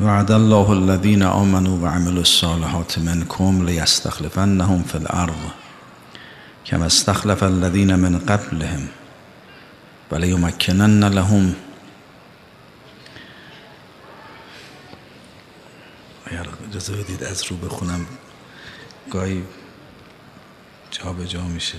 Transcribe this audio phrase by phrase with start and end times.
[0.00, 5.50] وعد الله الذين آمنوا وعملوا الصالحات منكم ليستخلفنهم في الأرض
[6.64, 8.88] كما استخلف الذين من قبلهم
[10.10, 11.54] وليمكنن لهم
[16.68, 18.06] اجازه بدید از رو بخونم.
[19.10, 19.42] گاهی
[20.90, 21.78] جا به جا میشه.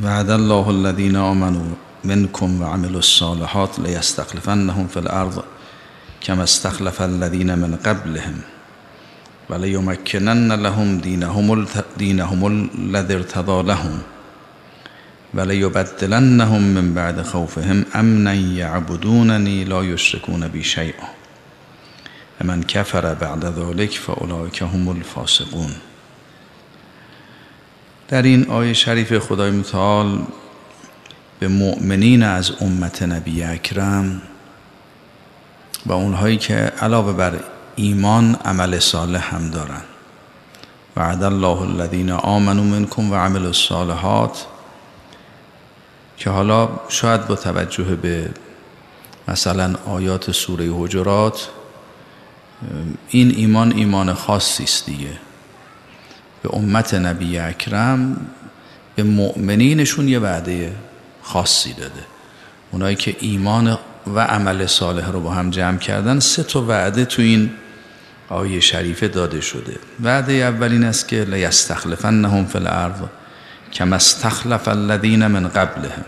[0.00, 5.44] وعد الله الذين آمنوا منكم وعملوا الصالحات ليستخلفنهم في الأرض
[6.20, 8.40] كما استخلف الذين من قبلهم
[9.50, 11.66] وليمكنن لهم دينهم,
[11.98, 13.98] دينهم الذي ارتضى لهم
[15.34, 21.08] وليبدلنهم من بعد خوفهم امنا يعبدونني لا يشركون بي شيئا
[22.40, 25.74] من كفر بعد ذلك فاولئك هم الفاسقون.
[28.08, 30.18] در این آیه شریف خدای متعال
[31.38, 34.22] به مؤمنین از امت نبی اکرم
[35.86, 37.40] و اونهایی که علاوه بر
[37.76, 39.82] ایمان عمل صالح هم دارن.
[40.96, 44.46] وعد الله الذين آمنوا منكم و عمل الصالحات
[46.16, 48.30] که حالا شاید با توجه به
[49.28, 51.48] مثلا آیات سوره حجرات
[53.08, 55.18] این ایمان ایمان خاصی است دیگه.
[56.42, 58.26] به امت نبی اکرم
[58.96, 60.72] به مؤمنینشون یه وعده.
[61.28, 62.04] خاصی داده.
[62.70, 63.78] اونایی که ایمان
[64.14, 67.50] و عمل صالح رو با هم جمع کردن سه تا وعده تو این
[68.28, 69.78] آیه شریفه داده شده.
[70.02, 72.94] وعده اولین است که لیستخلفنهم فی الارض
[73.72, 76.04] کما استخلف الذین من قبلهم.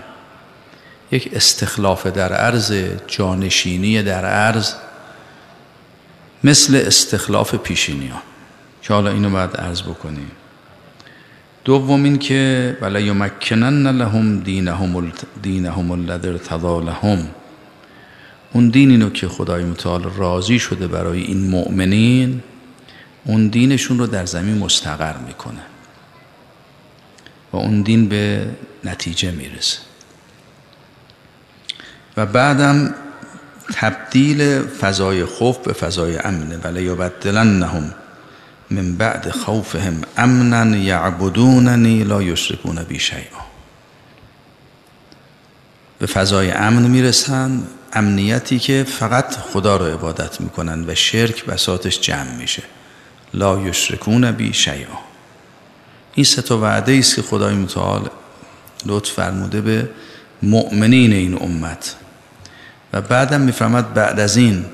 [1.10, 2.72] یک استخلاف در عرض
[3.06, 4.74] جانشینی در عرض
[6.44, 8.22] مثل استخلاف پیشینی ها
[8.82, 10.30] که حالا اینو باید عرض بکنیم.
[11.64, 17.28] دوم این که ولا یمکنن لهم دینهم دینهم الذی ارتضى لهم.
[18.52, 22.42] اون دین اینو که خدای متعال راضی شده برای این مؤمنین
[23.24, 25.60] اون دینشون رو در زمین مستقر می‌کنه.
[27.52, 28.46] و اون دین به
[28.84, 29.78] نتیجه می‌رسه.
[32.16, 32.94] و بعدم
[33.74, 37.94] تبدیل فضای خوف به فضای امنه ولی یبدلنهم
[38.70, 43.40] من بعد خوفهم امنا یعبدوننی لا یشرکون بی شیئا
[45.98, 52.36] به فضای امن می‌رسن امنیتی که فقط خدا رو عبادت می‌کنن و شرک بساتش جمع
[52.36, 52.62] میشه.
[53.34, 54.98] لا یشرکون بی شیئا
[56.14, 58.08] این سه تا وعده است که خدای متعال
[58.86, 59.88] لطف فرموده به
[60.42, 61.96] مؤمنین این امت.
[62.92, 64.64] و بعدم می‌فهمد بعد از این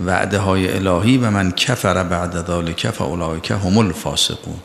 [0.00, 4.60] وعده های الهی و من کفر بعد ذالک فاولئک هم الفاسقون.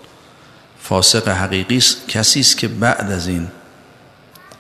[0.80, 3.48] فاسق حقیقی کسی است که بعد از این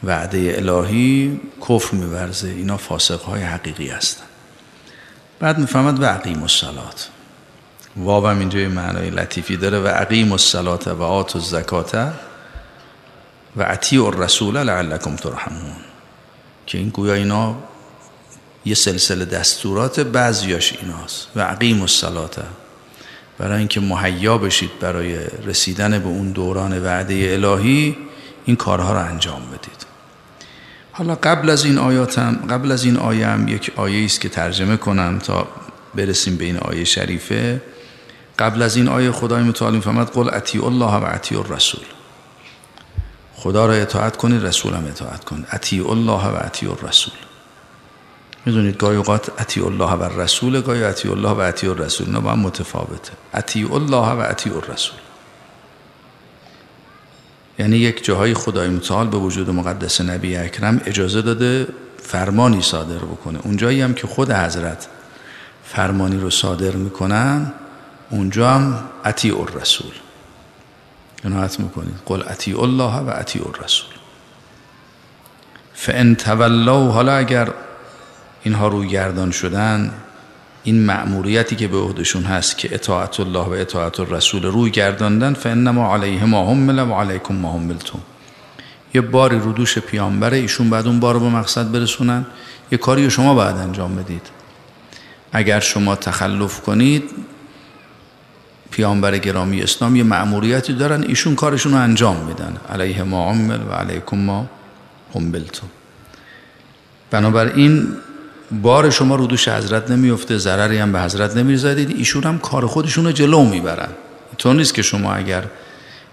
[0.03, 1.39] وعده الهی
[1.69, 2.47] کفر میورزه.
[2.47, 4.23] اینا فاسق های حقیقی هستن.
[5.39, 7.09] بعد می‌فهمد و عقیم الصلات.
[7.97, 9.79] وابم اینجا معنای لطیفی داره.
[9.79, 11.95] و عقیم الصلات و آت الزکات
[13.57, 15.75] و عطیع الرسول لعلکم ترحمون.
[16.65, 17.55] که این گویا اینا
[18.65, 22.43] یه سلسله دستورات بعضیاش ایناست و عقیم الصلات
[23.37, 27.97] برای اینکه مهیا بشید برای رسیدن به اون دوران وعده الهی
[28.45, 29.85] این کارها رو انجام بدید.
[30.91, 34.77] حالا قبل از این آیاتم قبل از این آیه هم یک آیه است که ترجمه
[34.77, 35.47] کنم تا
[35.95, 37.61] برسیم به این آیه شریفه.
[38.39, 41.83] قبل از این آیه خدای متعال می‌فهمد قل اطیع الله و اطیع الرسول.
[43.35, 45.45] خدا را اطاعت کنید رسول هم اطاعت کنید.
[45.51, 47.13] اطیع الله و اطیع الرسول.
[48.45, 52.31] می‌دونید گاهی اوقات اطیع الله و رسول گاهی اطیع الله و اطیع الرسول نه با
[52.31, 53.11] هم متفاوته.
[53.33, 54.99] اطیع الله و اطیع الرسول
[57.59, 63.39] یعنی یک جاهای خدای متعال به وجود مقدس نبی اکرم اجازه داده فرمانی صادر بکنه.
[63.43, 64.87] اونجایی هم که خود حضرت
[65.65, 67.53] فرمانی رو صادر می‌کنن
[68.09, 69.91] اونجا هم اطیع الرسول
[71.23, 71.95] عنایت می‌کنید.
[72.05, 73.89] قل اطیع الله و اطیع الرسول
[75.73, 77.53] فان تولوا حالا اگر
[78.43, 79.91] اینها روی گردان شدن
[80.63, 85.93] این مأموریتی که به عهدشون هست که اطاعت الله و اطاعت الرسول روی گرداندن فانما
[85.95, 87.99] علیه ما حمل و علیکم ما حملتم.
[88.93, 92.25] یه باری رو دوش پیامبره ایشون بعد اون بار به مقصد برسونن.
[92.71, 94.21] یه کاری شما باید انجام بدید.
[95.31, 97.03] اگر شما تخلف کنید
[98.71, 102.57] پیامبر گرامی اسلام یه مأموریتی دارن ایشون کارشون رو انجام میدن.
[102.69, 104.49] علیه ما عمل و علیکم ما
[105.13, 105.67] حملتم.
[107.11, 107.87] بنابراین
[108.51, 111.97] بار شما رو دوش حضرت نمیفته ضرری هم به حضرت نمی‌زدید.
[111.97, 113.89] ایشون هم کار خودشون رو جلو می‌برن.
[114.37, 115.43] تو نیست که شما اگر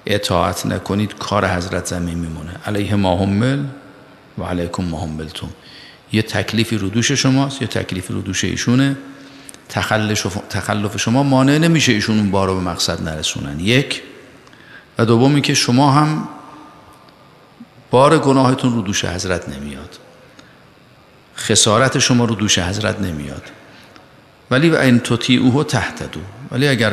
[0.07, 2.51] اطاعت نکنید کار حضرت زمین میمونه.
[2.67, 3.65] علیه ما حمل
[4.39, 5.51] و علیکم ما حملتون
[6.13, 8.97] یه تکلیفی رو دوش شماست یه تکلیفی رو دوش ایشونه.
[10.51, 13.61] تخلف شما مانع نمیشه ایشون اون بارو به مقصد نرسونن.
[13.61, 14.03] یک.
[14.99, 16.29] و دومی که شما هم
[17.91, 19.99] بار گناهتون رو دوش حضرت نمیاد.
[21.39, 23.43] خسارت شما رو دوش حضرت نمیاد.
[24.51, 25.01] ولی این
[25.41, 26.21] اوهو تحت دو
[26.51, 26.93] ولی اگر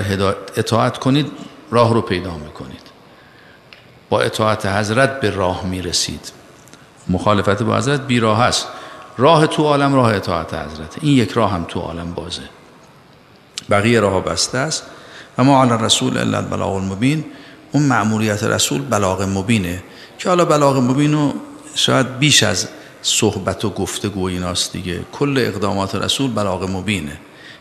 [0.57, 1.31] اطاعت کنید
[1.71, 2.85] راه رو پیدا می‌کنید.
[4.09, 6.31] با اطاعت حضرت به راه می‌رسید.
[7.07, 8.67] مخالفت با حضرت بیراه هست
[9.17, 10.95] راه تو عالم راه اطاعت حضرت.
[11.01, 12.41] این یک راه هم تو عالم بازه.
[13.69, 14.83] بقیه راه بسته است.
[15.37, 17.25] و ما علی رسول الا البلاغ المبین.
[17.71, 19.83] اون معمولیت رسول بلاغ مبینه.
[20.19, 21.33] که حالا بلاغ مبین رو
[21.75, 22.67] شاید بیش از
[23.05, 24.99] صحبت و گفتگو ایناست دیگه.
[25.11, 27.17] کل اقدامات رسول بلاغ مبینه.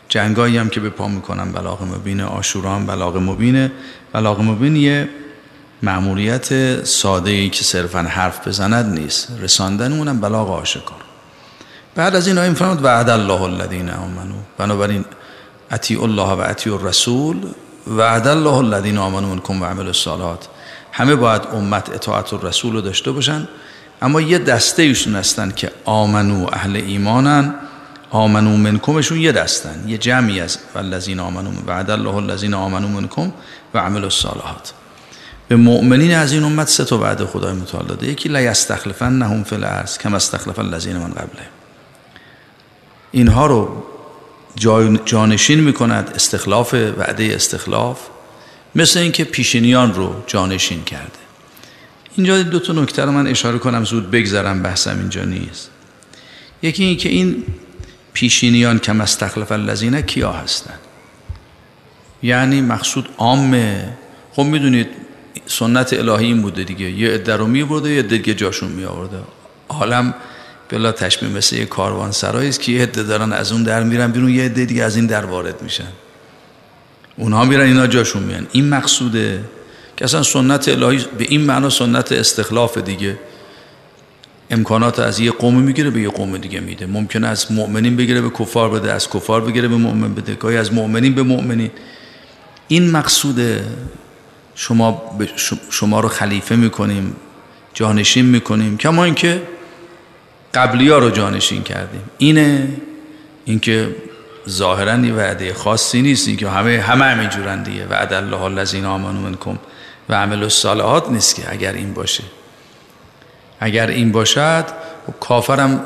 [0.09, 3.71] جنگایی هم که به پا می‌کنن بلاغ مبینه آشورا هم بلاغ مبینه.
[4.13, 5.09] بلاغ مبین یه
[5.83, 9.31] معمولیت ساده ای که صرفا حرف بزند نیست.
[9.39, 11.01] رساندن اونم بلاغ آشکار
[11.95, 15.05] بعد از این آیه فرمود وعد الله الذین آمنو بنابراین
[15.71, 17.37] اطیع الله و اطیع الرسول.
[17.87, 20.47] وعد الله الذین آمنو منکم و عمل الصالحات.
[20.91, 23.47] همه باید امت اطاعت الرسول رو داشته باشن.
[24.01, 27.53] اما یه دسته ایشون هستن که آمنو اهل ایمانن.
[28.09, 33.31] آمنو منکمشون یه دستن یه جمعی از والذین آمنو وعد الله الذین آمنو منکم
[33.73, 34.73] و عمل الصالحات.
[35.47, 38.07] به مؤمنین از این امت سه تا وعده خدای متعال داده.
[38.07, 41.47] یکی لا یستخلفنهم فی الارض کما استخلف الذین من قبله.
[43.11, 43.83] اینها رو
[45.05, 47.99] جانشین می‌کند استخلاف وعده استخلاف
[48.75, 51.24] مثل اینکه پیشینیان رو جانشین کرده.
[52.17, 55.69] اینجا دو تا نکته رو من اشاره کنم زود بگذرم بحثم اینجا نیست.
[56.61, 57.43] یکی این که این
[58.13, 60.73] پیشینیان کم استخلف الذین کیا هستن.
[62.23, 63.97] یعنی مقصود عامه.
[64.31, 64.87] خب می‌دونید
[65.45, 66.91] سنت الهی این بوده دیگه.
[66.91, 69.17] یه عده رو میبرده یه عده دیگه جاشون می آورده
[69.69, 70.13] عالم
[70.69, 74.11] بلا تشبیه مثل یه کاروان سرایی است که یه عده دارن از اون در میرن
[74.11, 75.87] بیرون یه عده دیگه از این در وارد میشن.
[77.17, 78.47] اونها میرن اینا جاشون میان.
[78.51, 79.43] این مقصوده.
[79.97, 83.17] که اصلا سنت الهی به این معنا سنت استخلاف دیگه.
[84.49, 86.85] امکانات از یه قوم می‌گیره به یه قوم دیگه میده.
[86.85, 90.35] ممکنه از مؤمنین بگیره به کفار بده از کفار بگیره به مؤمن بده.
[90.35, 91.71] گاهی از مؤمنین به مؤمنین.
[92.67, 93.63] این مقصوده
[94.55, 95.17] شما
[95.69, 97.15] شما رو خلیفه می‌کنیم
[97.73, 99.41] جانشین می‌کنیم کما اینکه
[100.53, 102.01] قبلی ها رو جانشین کردیم.
[102.17, 102.67] اینه
[103.45, 103.95] اینکه
[104.49, 107.87] ظاهرا یه وعده خاصی نیست اینکه همه همه همین جورن دیگه.
[107.87, 109.57] وعد الله الذین آمنوا منکم.
[110.09, 112.23] و عمل الصالحات نیست که اگر این باشه.
[113.59, 114.65] اگر این باشد
[115.19, 115.85] کافرم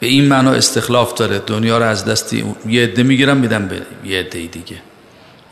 [0.00, 1.38] به این معنا استخلاف داره.
[1.38, 4.76] دنیا رو از دستی یه عده می‌گیرن میدن به یه عده دیگه.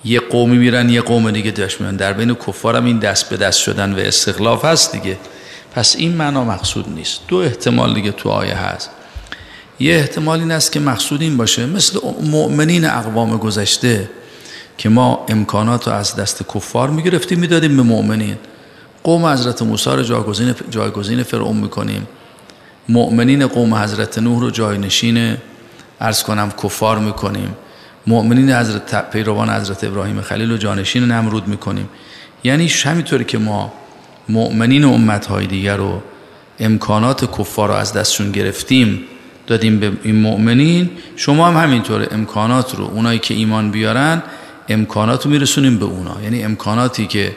[0.04, 1.96] یه قومی میرن یه قوم دیگه داشت میرن.
[1.96, 5.18] در بین کفارم این دست به دست شدن و استخلاف هست دیگه.
[5.74, 7.20] پس این معنا مقصود نیست.
[7.28, 8.90] دو احتمال دیگه تو آیه هست.
[9.80, 11.66] یه احتمال این است که مقصود این باشه.
[11.66, 14.10] مثل مؤمنین اقوام گذشته
[14.80, 18.36] که ما امکانات رو از دست کفار می‌گرفتیم می‌دادیم به مؤمنین.
[19.04, 22.08] قوم حضرت موسی رو جایگزین, جایگزین فرعون می‌کنیم.
[22.88, 25.36] مؤمنین قوم حضرت نوح رو جاینشین
[26.00, 27.56] ارز کنم کفار می‌کنیم.
[28.06, 31.88] مؤمنین حضرت پیروان حضرت ابراهیم خلیل رو جانشین نمرود می‌کنیم.
[32.44, 33.72] یعنی همینطوری که ما
[34.28, 36.02] مؤمنین امتهای دیگر رو
[36.60, 39.00] امکانات کفار رو از دستشون گرفتیم
[39.46, 44.22] دادیم به این مؤمنین شما هم همینطور امکانات رو اونایی که ایمان بیارن
[44.70, 46.22] امکانات میرسونیم به اونا.
[46.22, 47.36] یعنی امکاناتی که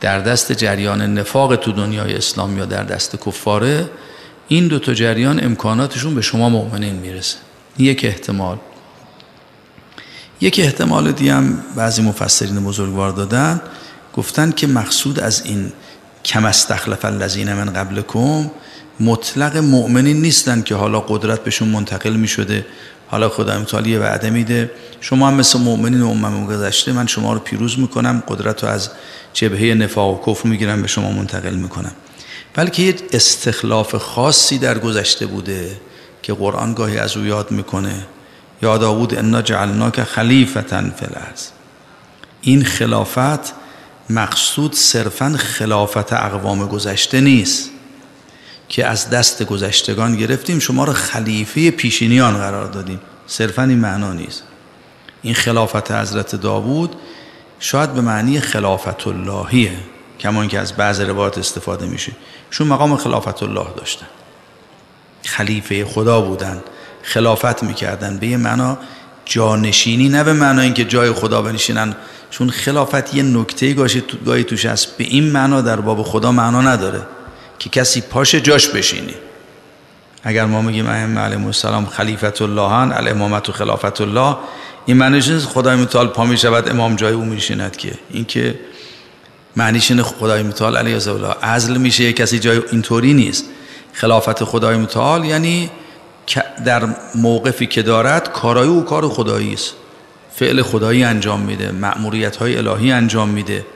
[0.00, 3.90] در دست جریان نفاق تو دنیای اسلام یا در دست کفاره
[4.48, 7.36] این دو تا جریان امکاناتشون به شما مؤمنین می‌رسه.
[7.78, 8.56] یک احتمال.
[10.40, 13.60] یک احتمال دیگه هم بعضی مفسرین بزرگوار دادن.
[14.16, 15.72] گفتن که مقصود از این
[16.24, 18.50] کم استخلف الذین من قبلکم
[19.00, 22.66] مطلق مؤمنین نیستن که حالا قدرت بهشون منتقل می شده
[23.08, 24.70] حالا خدا متعال یه وعده میده.
[25.00, 28.90] شما هم مثل مؤمنین امم گذشته من شما رو پیروز می‌کنم قدرت رو از
[29.32, 31.92] جبهه نفاق و کفر می‌گیرم به شما منتقل می‌کنم.
[32.54, 35.80] بلکه یه استخلاف خاصی در گذشته بوده
[36.22, 38.06] که قرآن گاهی از او یاد می‌کنه.
[38.62, 41.06] یا داود انا جعلناک خلیفتا فی
[42.40, 43.52] این خلافت
[44.10, 47.70] مقصود صرفا خلافت اقوام گذشته نیست.
[48.68, 53.00] که از دست گذشتگان گرفتیم شما رو خلیفه پیشینیان قرار دادیم.
[53.26, 54.42] صرفا این معنا نیست.
[55.22, 56.96] این خلافت حضرت داوود
[57.60, 59.72] شاید به معنی خلافت اللهیه
[60.20, 62.12] کمان که از بعض روایات استفاده میشه.
[62.50, 64.06] شون مقام خلافت الله داشتن.
[65.24, 66.62] خلیفه خدا بودن
[67.02, 68.18] خلافت می‌کردن.
[68.18, 68.78] به یه معنا
[69.24, 71.94] جانشینی نه به معنا اینکه جای خدا بنشینن.
[72.30, 73.72] چون خلافت یه نکته
[74.24, 74.96] گاهی توش هست.
[74.96, 77.06] به این معنا در باب خدا معنا نداره.
[77.58, 79.14] که کسی پاش جاش بشینی.
[80.22, 84.36] اگر ما میگیم ائمه علیهم السلام خلیفت اللهن الامامت و خلافت الله
[84.86, 87.92] این معنیش نیست خدای متعال پا می‌شود امام جای او میشیند که.
[88.10, 88.58] این که
[89.56, 93.44] معنیش اینه خدای متعال علیه الله عزل میشه یه کسی جای اینطوری نیست.
[93.92, 95.70] خلافت خدای متعال یعنی
[96.64, 99.74] در موقفی که دارد کارای او کار خدایی است.
[100.34, 103.66] فعل خدایی انجام میده مأموریت های الهی انجام میده.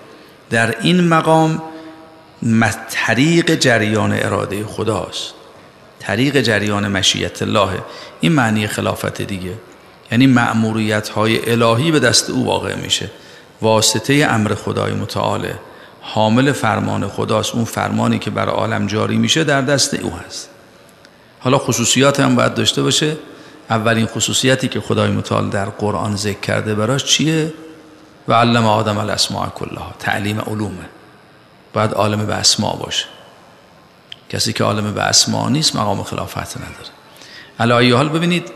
[0.50, 1.62] در این مقام
[2.90, 5.34] طریق جریان اراده خداست.
[6.00, 7.68] طریق جریان مشیت الله.
[8.20, 9.52] این معنی خلافت دیگه.
[10.12, 13.10] یعنی مأموریت های الهی به دست او واقع میشه.
[13.62, 15.54] واسطه امر خدای متعاله
[16.00, 17.54] حامل فرمان خداست.
[17.54, 20.50] اون فرمانی که بر عالم جاری میشه در دست او هست.
[21.40, 23.16] حالا خصوصیات هم باید داشته باشه.
[23.70, 27.52] اولین خصوصیتی که خدای متعال در قرآن ذکر کرده براش چیه؟
[28.28, 29.94] و علم آدم الاسماء کلها.
[29.98, 30.99] تعلیم علومه.
[31.72, 33.06] باید عالم به اسما باشه.
[34.30, 36.90] کسی که عالم به اسما نیست مقام خلافت نداره.
[37.60, 38.52] علایه حال ببینید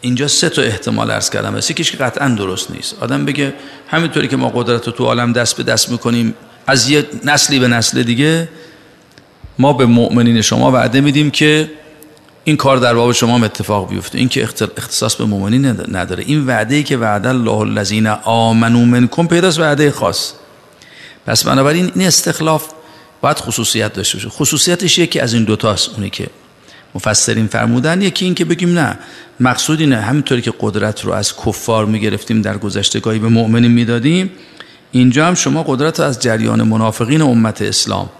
[0.00, 1.56] اینجا سه تا احتمال ارز کردم.
[1.56, 3.02] یکیش که قطعا درست نیست.
[3.02, 3.54] آدم بگه
[3.88, 6.34] همینطوری که ما قدرت رو تو عالم دست به دست می‌کنیم
[6.66, 8.48] از یه نسلی به نسل دیگه
[9.58, 11.70] ما به مؤمنین شما وعده میدیم که
[12.44, 14.18] این کار در باب شما اتفاق بیفته.
[14.18, 14.42] این که
[14.76, 16.24] اختصاص به مؤمنین نداره.
[16.26, 20.32] این وعده ای که وعده الله الذین آمنوا منکم پیداست وعده خاص.
[21.26, 22.68] پس بنابراین این استخلاف
[23.20, 24.28] باید خصوصیت داشته باشه.
[24.28, 26.26] خصوصیتش یکی از این دوتاست اونی که
[26.94, 28.98] مفسرین فرمودن یکی این که بگیم نه
[29.40, 29.96] مقصود اینه.
[29.96, 34.30] همینطوری که قدرت رو از کفار می‌گرفتیم در گذشتگاهی به مؤمنین می‌دادیم.
[34.92, 38.10] اینجا هم شما قدرت رو از جریان منافقین امت اسلام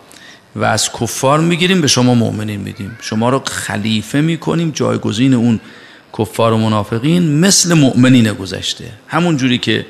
[0.56, 2.98] و از کفار می‌گیریم به شما مؤمنین میدیم.
[3.00, 5.60] شما رو خلیفه می‌کنیم جایگزین اون
[6.18, 8.84] کفار و منافقین مثل مؤمنین گذشته.
[9.08, 9.86] همون جوری که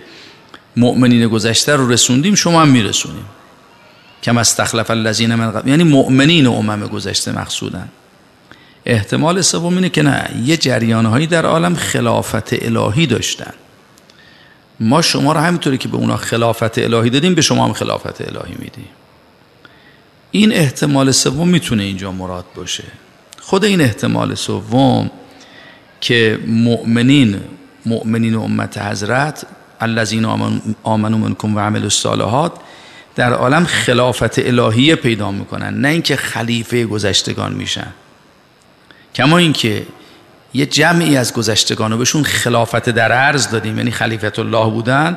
[0.76, 3.24] مؤمنین گذشته رو رسوندیم شما هم میرسونیم.
[4.22, 7.88] کم استخلف الذین من قبل یعنی مؤمنین امم گذشته مقصودن.
[8.86, 13.52] احتمال سوم اینه که نه یه جریانهایی در عالم خلافت الهی داشتن.
[14.80, 18.54] ما شما رو همینطوری که به اونا خلافت الهی دادیم به شما هم خلافت الهی
[18.58, 18.88] میدیم.
[20.30, 22.84] این احتمال سوم می‌تونه اینجا مراد باشه.
[23.40, 25.10] خود این احتمال سوم
[26.00, 27.40] که مؤمنین
[27.86, 29.46] مؤمنین امت حضرت
[29.84, 30.24] الذین
[30.82, 32.52] آمنوا منکم و عملوا الصالحات
[33.14, 37.86] در عالم خلافت الهیه پیدا می‌کنن نه اینکه خلیفه گذشتگان میشن.
[39.14, 39.86] کما اینکه
[40.54, 45.16] یه جمعی از گذشتگان رو بهشون خلافت در عرض دادیم یعنی خلیفت الله بودن.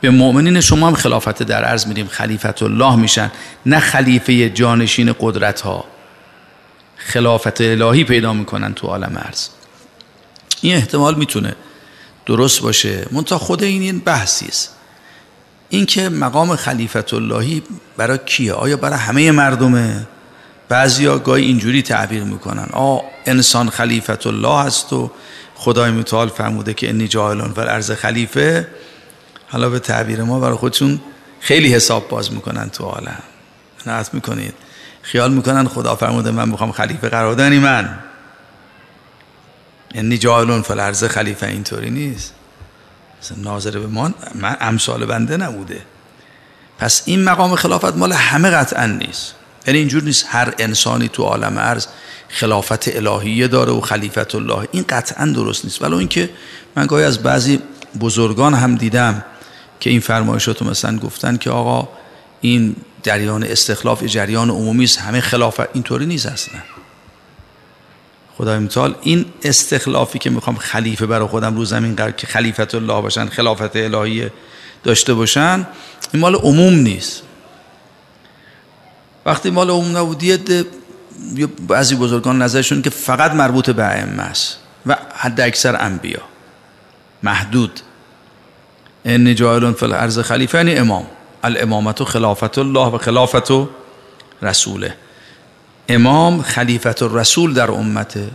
[0.00, 3.30] به مؤمنین شما هم خلافت در عرض میدیم خلیفت الله میشن
[3.66, 5.84] نه خلیفه جانشین قدرت ها
[6.96, 9.48] خلافت الهی پیدا می‌کنن تو عالم عرض.
[10.60, 11.54] این احتمال می‌تونه
[12.26, 13.06] درست باشه.
[13.12, 14.76] منتها خود این این بحثی است.
[15.68, 17.62] اینکه مقام خلیفت اللهی
[17.96, 20.06] برای کیه؟ آیا برای همه مردمه؟
[20.68, 22.68] بعضیا گاهی اینجوری تعبیر می‌کنن.
[22.72, 25.10] آ انسان خلیفت الله هست و
[25.54, 28.68] خدای متعال فرموده که انی جاهلون فر ارز خلیفه.
[29.48, 31.00] حالا به تعبیر ما برای خودشون
[31.40, 33.22] خیلی حساب باز می‌کنن تو عالم.
[33.86, 34.54] نعت می‌کنید.
[35.02, 37.98] خیال می‌کنن خدا فرموده من می‌خوام خلیفه قرار دانی من.
[39.94, 42.34] یعنی جاهلون فل ارز خلیفه اینطوری نیست.
[43.36, 45.82] ناظر به ما من امثال بنده نبوده.
[46.78, 49.34] پس این مقام خلافت مال همه قطعا نیست.
[49.66, 51.86] یعنی اینجور نیست هر انسانی تو عالم عرض
[52.28, 54.68] خلافت الهیه داره و خلیفت الله.
[54.72, 55.82] این قطعا درست نیست.
[55.82, 56.30] ولی اینکه
[56.76, 57.60] من گاهی از بعضی
[58.00, 59.24] بزرگان هم دیدم
[59.80, 61.88] که این فرمایشات مثلا گفتن که آقا
[62.40, 66.60] این جریان استخلاف جریان عمومی است همه خلافت اینطوری نیست اصلا.
[68.38, 73.00] خدای متعال این استخلافی که می‌خوام خلیفه برای خودم رو زمین قرار که خلیفت الله
[73.02, 74.30] باشن خلافت الهی
[74.84, 75.66] داشته باشن
[76.12, 77.22] این مال عموم نیست.
[79.26, 80.38] وقتی مال عموم نبودیه
[81.68, 86.20] بعضی بزرگان نظرشون که فقط مربوط به ائمه است و حد اکثر انبیا.
[87.22, 87.80] محدود.
[89.04, 91.06] ان جاهلون فی الارض خلیفه یعنی امام.
[91.42, 93.50] الامامت و خلافت الله و خلافت
[94.42, 94.96] رسوله.
[95.88, 98.28] امام خلیفت رسول در امته.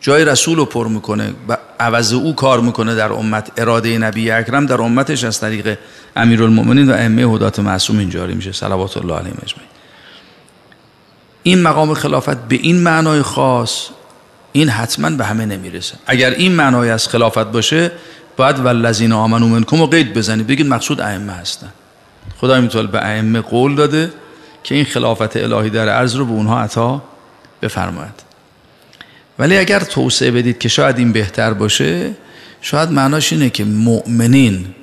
[0.00, 1.32] جای رسول رو پر می‌کنه.
[1.48, 3.50] و عوض او کار می‌کنه در امت.
[3.56, 5.78] اراده نبی اکرم در امتش از طریق
[6.16, 8.52] امیرالمومنین و ائمه هدات معصومین جاری میشه.
[8.52, 9.68] صلوات الله علیهم اجمعین.
[11.42, 13.88] این مقام خلافت به این معنای خاص
[14.52, 15.94] این حتما به همه نمی‌رسه.
[16.06, 17.90] اگر این معنای از خلافت باشه
[18.36, 20.46] باید والذین آمنوا منکم و قید بزنید.
[20.46, 21.72] بگید مقصود ائمه هستن.
[22.40, 24.10] خدای میتوال به ائمه قول داده.
[24.64, 27.02] که این خلافت الهی در عرض رو به اونها عطا
[27.62, 28.22] بفرماید.
[29.38, 32.10] ولی اگر توسعه بدید که شاید این بهتر باشه
[32.60, 34.74] شاید معناش اینه که مؤمنین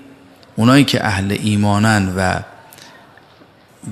[0.55, 2.39] اونایی که اهل ایمانن و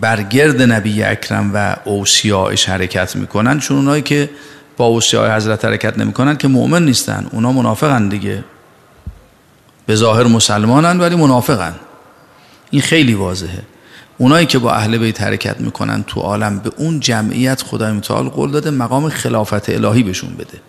[0.02, 4.30] برگرد نبی اکرم و اوسیایش حرکت می‌کنن چون اونایی که
[4.78, 7.28] با اوسیای حضرت حرکت نمی‌کنن که مؤمن نیستن.
[7.32, 8.44] اونا منافقن دیگه.
[9.86, 11.76] به ظاهر مسلمانن ولی منافقن.
[12.72, 13.64] این خیلی واضحه.
[14.18, 18.52] اونایی که با اهل بیت حرکت می‌کنن تو عالم به اون جمعیت خدای متعال قول
[18.52, 20.62] داده مقام خلافت الهی بهشون بده.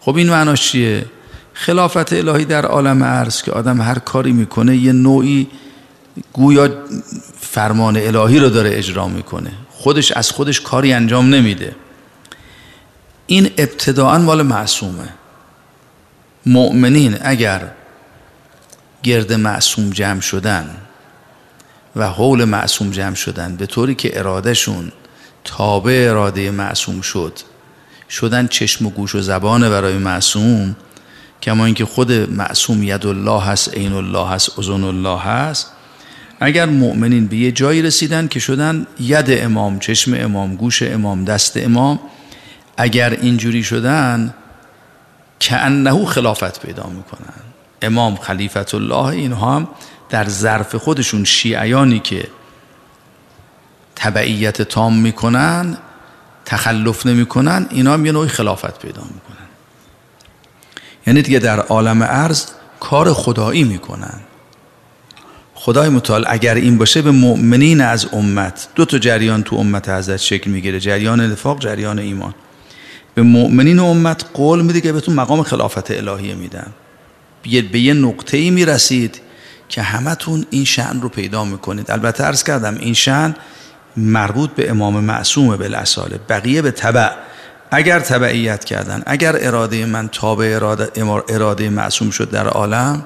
[0.00, 1.06] خب این معناش چیه؟
[1.52, 5.46] خلافت الهی در عالم عرض که آدم هر کاری می‌کنه یه نوعی
[6.32, 6.68] گویا
[7.40, 9.50] فرمان الهی رو داره اجرا می‌کنه.
[9.70, 11.74] خودش از خودش کاری انجام نمیده.
[13.26, 15.08] این ابتداعا مال معصومه.
[16.46, 17.70] مؤمنین اگر
[19.02, 20.76] گرد معصوم جمع شدن
[21.96, 24.92] و حول معصوم جمع شدن به طوری که ارادهشون
[25.44, 27.32] تابع اراده معصوم شد.
[28.10, 30.76] شدن چشم و گوش و زبان برای معصوم
[31.42, 35.72] کما اینکه خود معصوم ید الله هست عین الله هست اذن الله هست.
[36.40, 41.56] اگر مؤمنین به یه جایی رسیدن که شدن ید امام چشم امام گوش امام دست
[41.56, 42.00] امام
[42.76, 44.34] اگر اینجوری شدن
[45.40, 47.42] که انهو خلافت پیدا می‌کنن.
[47.82, 49.68] امام خلیفت الله اینها هم
[50.08, 52.28] در ظرف خودشون شیعیانی که
[53.96, 55.78] تبعیت تام می‌کنن
[56.44, 59.46] تخلف نمی‌کنن اینا هم یه نوعی خلافت پیدا می‌کنن.
[61.06, 62.46] یعنی دیگه در عالم عرض
[62.80, 64.20] کار خدایی می‌کنن.
[65.54, 70.20] خدای متعال اگر این باشه به مؤمنین از امت دو تا جریان تو امت حضرت
[70.20, 72.34] شکل می‌گیره جریان نفاق جریان ایمان.
[73.14, 76.72] به مؤمنین امت قول میده که بهتون مقام خلافت الهیه میدن.
[77.42, 79.20] به یه نقطه ای می‌رسید
[79.68, 81.90] که همتون این شعن رو پیدا می‌کنید.
[81.90, 83.34] البته ارز کردم این شعن
[83.96, 87.10] مربوط به امام معصوم بالاصاله بقیه به تبع
[87.70, 90.90] اگر تبعیت کردن اگر اراده من تابع اراده,
[91.28, 93.04] اراده معصوم شد در عالم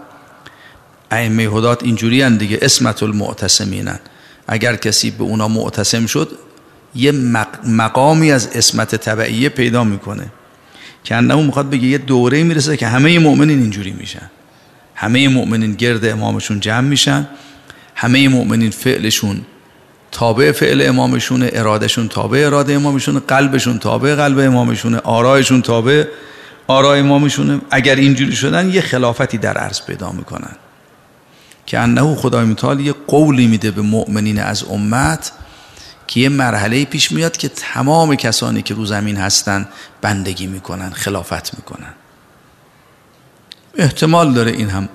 [1.11, 3.99] ائمه هدات اینجوری دیگه اسمت المعتصمینن
[4.49, 6.29] اگر کسی به اونا معتصم شد
[6.95, 7.13] یه
[7.67, 10.27] مقامی از اسمت تبعیه پیدا می‌کنه.
[11.05, 14.31] که انمون می‌خواد بگه یه دوره می‌رسه که همه مؤمنین اینجوری میشن.
[15.01, 17.27] همه مؤمنین گرد امامشون جمع میشن.
[17.95, 19.41] همه مؤمنین فعلشون
[20.13, 26.05] تابع فعل امامشون ارادهشون تابع اراده امامشون قلبشون تابع قلب امامشون آرایشون تابع
[26.67, 27.61] آرای امامشونه.
[27.71, 30.57] اگر اینجوری شدن یه خلافتی در عرض پیدا می‌کنن.
[31.67, 35.33] که انه خدای متعال یه قولی میده به مؤمنین از امت
[36.07, 39.69] که یه مرحله پیش میاد که تمام کسانی که رو زمین هستن
[40.03, 41.95] بندگی می‌کنن خلافت می‌کنن.
[43.79, 44.89] احتمال داره این هم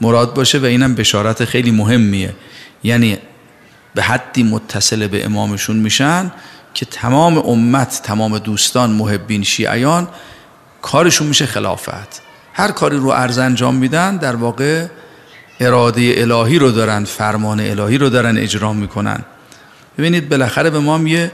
[0.00, 2.34] مراد باشه و اینم بشارت خیلی مهمیه.
[2.84, 3.18] یعنی
[3.94, 6.32] به حدی متصل به امامشون میشن
[6.74, 10.08] که تمام امت تمام دوستان محبین شیعیان
[10.82, 12.22] کارشون میشه خلافت.
[12.52, 14.86] هر کاری رو ارز انجام میدن در واقع
[15.60, 19.24] اراده الهی رو دارن فرمان الهی رو دارن اجرا می‌کنن.
[19.98, 21.32] ببینید بالاخره به ما یه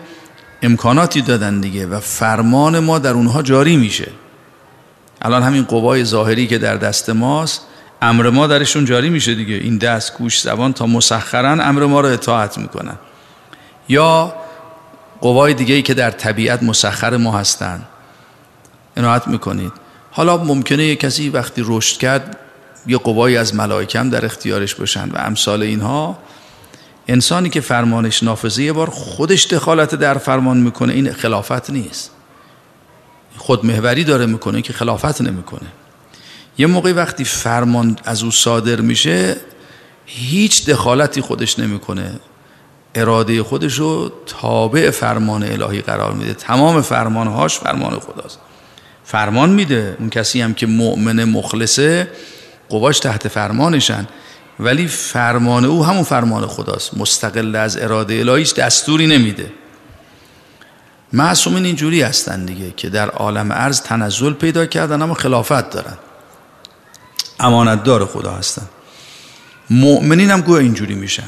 [0.62, 4.08] امکاناتی دادن دیگه و فرمان ما در اونها جاری میشه.
[5.26, 7.60] الان همین قوای ظاهری که در دست ماست
[8.02, 9.54] امر ما درشون جاری میشه دیگه.
[9.54, 12.98] این دست گوش زبان تا مسخرن امر ما رو اطاعت می‌کنن.
[13.88, 14.34] یا
[15.20, 17.82] قوای دیگه ای که در طبیعت مسخر ما هستن.
[18.96, 19.72] عنایت می‌کنید.
[20.10, 22.36] حالا ممکنه یه کسی وقتی رشد کرد
[22.86, 26.18] یه قوایی از ملائکم در اختیارش باشن و امثال اینها.
[27.08, 32.10] انسانی که فرمانش نافذه یه بار خودش دخالت در فرمان می‌کنه این خلافت نیست.
[33.36, 35.68] خود محوری داره می‌کنه که خلافت نمی‌کنه.
[36.58, 39.36] یه موقعی وقتی فرمان از او صادر میشه
[40.06, 42.10] هیچ دخالتی خودش نمی‌کنه.
[42.94, 46.34] اراده خودش رو تابع فرمان الهی قرار میده.
[46.34, 48.38] تمام فرمانهاش فرمان خداست.
[49.04, 49.96] فرمان میده.
[49.98, 52.08] اون کسی هم که مؤمن مخلصه
[52.68, 54.06] قواش تحت فرمانشن.
[54.60, 56.96] ولی فرمان او همون فرمان خداست.
[56.96, 59.52] مستقل از اراده الهیش دستوری نمیده.
[61.12, 65.96] معصومین اینجوری هستن دیگه که در عالم عرض تنزل پیدا کردن اما خلافت دارن.
[67.40, 68.62] امانت دار خدا هستن.
[69.70, 71.22] مؤمنین هم گویا اینجوری میشن.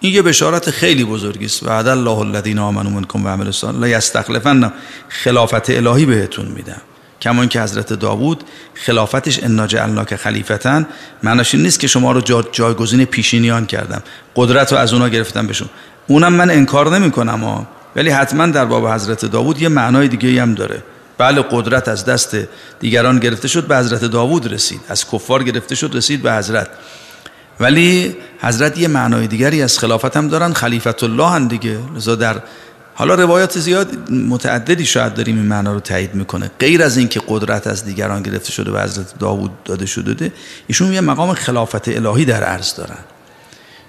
[0.00, 1.62] این یه بشارت خیلی بزرگی است.
[1.62, 3.80] وعد الله الذین آمنوا منکم و عملوا الصالحات.
[3.80, 4.72] لا یستخلفن
[5.08, 6.80] خلافت الهی بهتون میدم.
[7.22, 10.86] کما که حضرت داوود خلافتش انا جعلناک خلیفتن
[11.22, 14.02] معناش این نیست که شما رو جا جایگزین پیشینیان کردم.
[14.36, 15.68] قدرت رو از اونا گرفتم بشون
[16.06, 17.66] اونم من انکار نمی کنم
[17.98, 20.82] ولی حتما در باب حضرت داوود یه معنای دیگه هم داره.
[21.18, 22.36] بله قدرت از دست
[22.80, 24.80] دیگران گرفته شد به حضرت داوود رسید.
[24.88, 26.68] از کفار گرفته شد رسید به حضرت.
[27.60, 31.78] ولی حضرت یه معنای دیگری از خلافت هم دارن خلیفت الله هم دیگه.
[31.96, 32.42] لذا در
[32.94, 36.50] حالا روایات زیاد متعددی شاید داریم این معنا رو تایید می‌کنه.
[36.60, 40.32] غیر از اینکه قدرت از دیگران گرفته شده و حضرت داوود داده شده ده
[40.66, 42.98] ایشون یه مقام خلافت الهی در عرض دارن.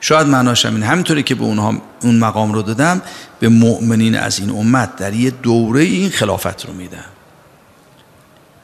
[0.01, 3.01] شاید معناش این همینطوری که به اونها اون مقام رو دادم
[3.39, 7.05] به مؤمنین از این امت در یه دوره این خلافت رو میدم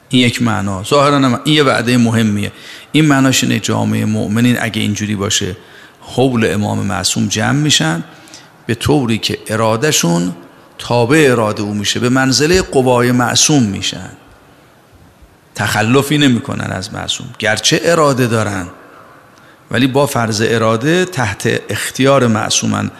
[0.08, 0.82] این یک معنا.
[0.82, 2.52] ظاهرا این یه وعده مهمیه.
[2.92, 5.56] این معناش اینه جامعه مؤمنین اگه اینجوری باشه
[6.00, 8.04] حول امام معصوم جمع میشن
[8.66, 10.34] به طوری که ارادهشون
[10.78, 14.10] تابع اراده او میشه به منزله قوای معصوم میشن.
[15.54, 17.26] تخلفی نمی‌کنن از معصوم.
[17.38, 18.66] گرچه اراده دارن.
[19.70, 22.90] ولی با فرض اراده تحت اختیار معصومن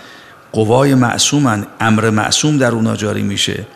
[0.53, 3.67] قوای معصومن امر معصوم در اونا جاری میشه.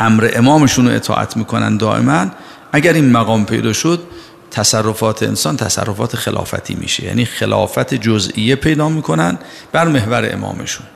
[0.00, 2.26] امر امامشون رو اطاعت می‌کنن دائما.
[2.72, 4.02] اگر این مقام پیدا شد
[4.50, 7.04] تصرفات انسان تصرفات خلافتی میشه.
[7.04, 9.38] یعنی خلافت جزئیه پیدا می‌کنن
[9.72, 10.86] بر محور امامشون.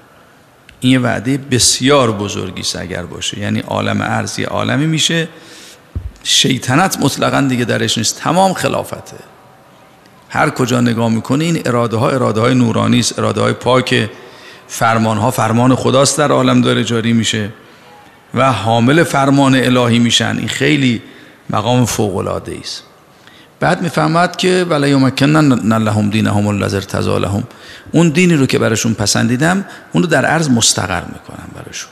[0.80, 3.38] این یه وعده بسیار بزرگی اگر باشه.
[3.38, 5.28] یعنی عالم ارزی عالمی میشه.
[6.22, 8.18] شیطنت مطلقا دیگه درش نیست.
[8.18, 9.16] تمام خلافته.
[10.34, 14.10] هر کجا نگاه می‌کنه این اراده ها اراده های نورانی است اراده های پاک
[14.68, 17.50] فرمان ها فرمان خداست در عالم داره جاری میشه
[18.34, 20.36] و حامل فرمان الهی میشن.
[20.38, 21.02] این خیلی
[21.50, 22.82] مقام فوق العاده است.
[23.60, 27.10] بعد می‌فهمد که ولا یمکنن لهم دینهم الذی ارتضى
[27.92, 31.90] اون دینی رو که براشون پسندیدم اون رو در عرض مستقر می‌کنم براشون.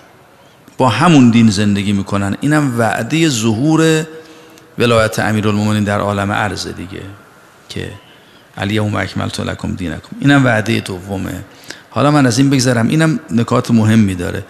[0.79, 2.37] با همون دین زندگی می‌کنن.
[2.41, 4.07] اینم وعده ظهور
[4.79, 7.03] ولایت امیرالمومنین در عالم عرض دیگه
[7.69, 7.91] که
[8.61, 10.17] الیوم اکملت لکم دینکم.
[10.21, 11.45] اینم وعده دومه.
[11.91, 12.89] حالا من از این بگذرم.
[12.89, 14.45] اینم نکات مهمی داره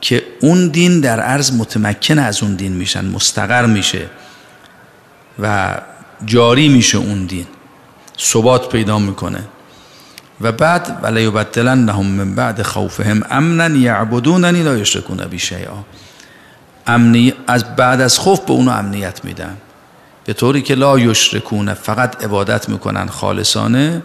[0.00, 4.06] که اون دین در عرض متمکن از اون دین میشن مستقر میشه
[5.42, 5.74] و
[6.24, 7.46] جاری میشه اون دین.
[8.20, 9.40] ثبات پیدا می‌کنه.
[10.40, 15.40] و بعد ولی یبدلنهم من بعد خوفهم امنا یعبدوننی لا یشرکون بی
[16.86, 19.56] امنی از بعد از خوف به اونو امنیت میدن.
[20.24, 24.02] به طوری که لا یشرکون فقط عبادت می‌کنن خالصانه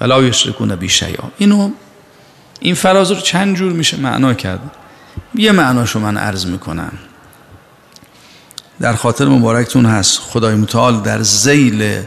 [0.00, 1.70] و لا یشرکون بی شیئا اینو
[2.60, 4.60] این فراز رو چند جور میشه معنا کرد؟
[5.34, 6.92] یه معناشو من عرض می‌کنم.
[8.80, 12.02] در خاطر مبارکتون هست خدای متعال در زیل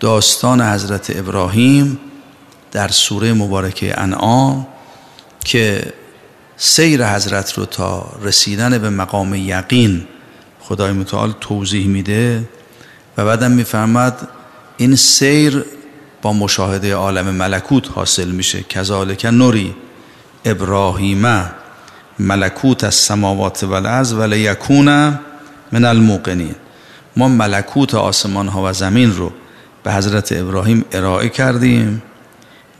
[0.00, 1.98] داستان حضرت ابراهیم
[2.72, 4.66] در سوره مبارکه انعام
[5.44, 5.92] که
[6.56, 10.06] سیر حضرت رو تا رسیدن به مقام یقین
[10.60, 12.48] خدای متعال توضیح میده.
[13.18, 14.28] و بعدم میفرماد
[14.76, 15.64] این سیر
[16.22, 18.62] با مشاهده عالم ملکوت حاصل میشه.
[18.62, 19.74] کذالک نوری
[20.44, 21.50] ابراهیم
[22.18, 25.18] ملکوت از سماوات و الارض ولیکون
[25.72, 26.54] من الموقنین.
[27.16, 29.32] ما ملکوت آسمان ها و زمین رو
[29.82, 32.02] به حضرت ابراهیم ارائه کردیم.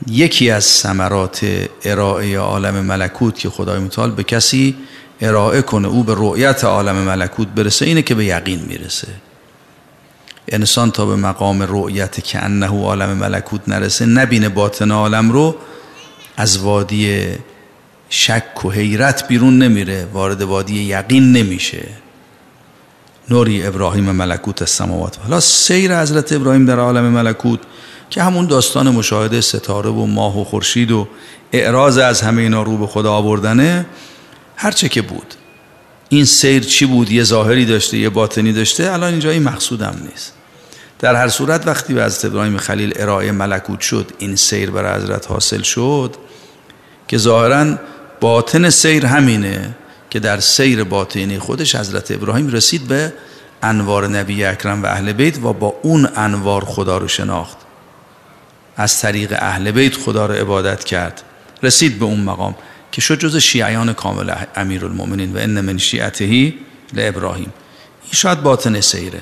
[0.07, 1.45] یکی از ثمرات
[1.83, 4.75] ارائه عالم ملکوت که خدای متعال به کسی
[5.21, 9.07] ارائه کنه او به رؤیت عالم ملکوت برسه اینه که به یقین می‌رسه.
[10.47, 15.55] انسان تا به مقام رؤیت که انه عالم ملکوت نرسه نبینه باطن عالم رو
[16.37, 17.27] از وادی
[18.09, 21.87] شک و حیرت بیرون نمیره وارد وادی یقین نمیشه.
[23.29, 27.59] نوری ابراهیم ملکوت السماوات حالا سیر حضرت ابراهیم در عالم ملکوت
[28.09, 31.07] که همون داستان مشاهده ستاره و ماه و خورشید و
[31.53, 33.85] اعراض از همه اینا رو به خدا آوردنه
[34.55, 35.33] هرچه که بود.
[36.09, 40.33] این سیر چی بود؟ یه ظاهری داشته یه باطنی داشته الان اینجا این مقصودم نیست.
[40.99, 45.31] در هر صورت وقتی به حضرت ابراهیم خلیل ارائه ملکوت شد این سیر بر حضرت
[45.31, 46.15] حاصل شد
[47.07, 47.75] که ظاهرا
[48.19, 49.75] باطن سیر همینه
[50.09, 53.13] که در سیر باطنی خودش حضرت ابراهیم رسید به
[53.63, 57.57] انوار نبی اکرم و اهل بیت و با اون انوار خدا رو شناخت.
[58.77, 61.23] از طریق اهل بیت خدا رو عبادت کرد.
[61.63, 62.55] رسید به اون مقام
[62.91, 66.53] که شد جز شیعیان کامل امیر المومنین و ان من شیعتهی
[66.93, 67.53] لابراهیم.
[68.03, 69.21] این شاید باطن سیره.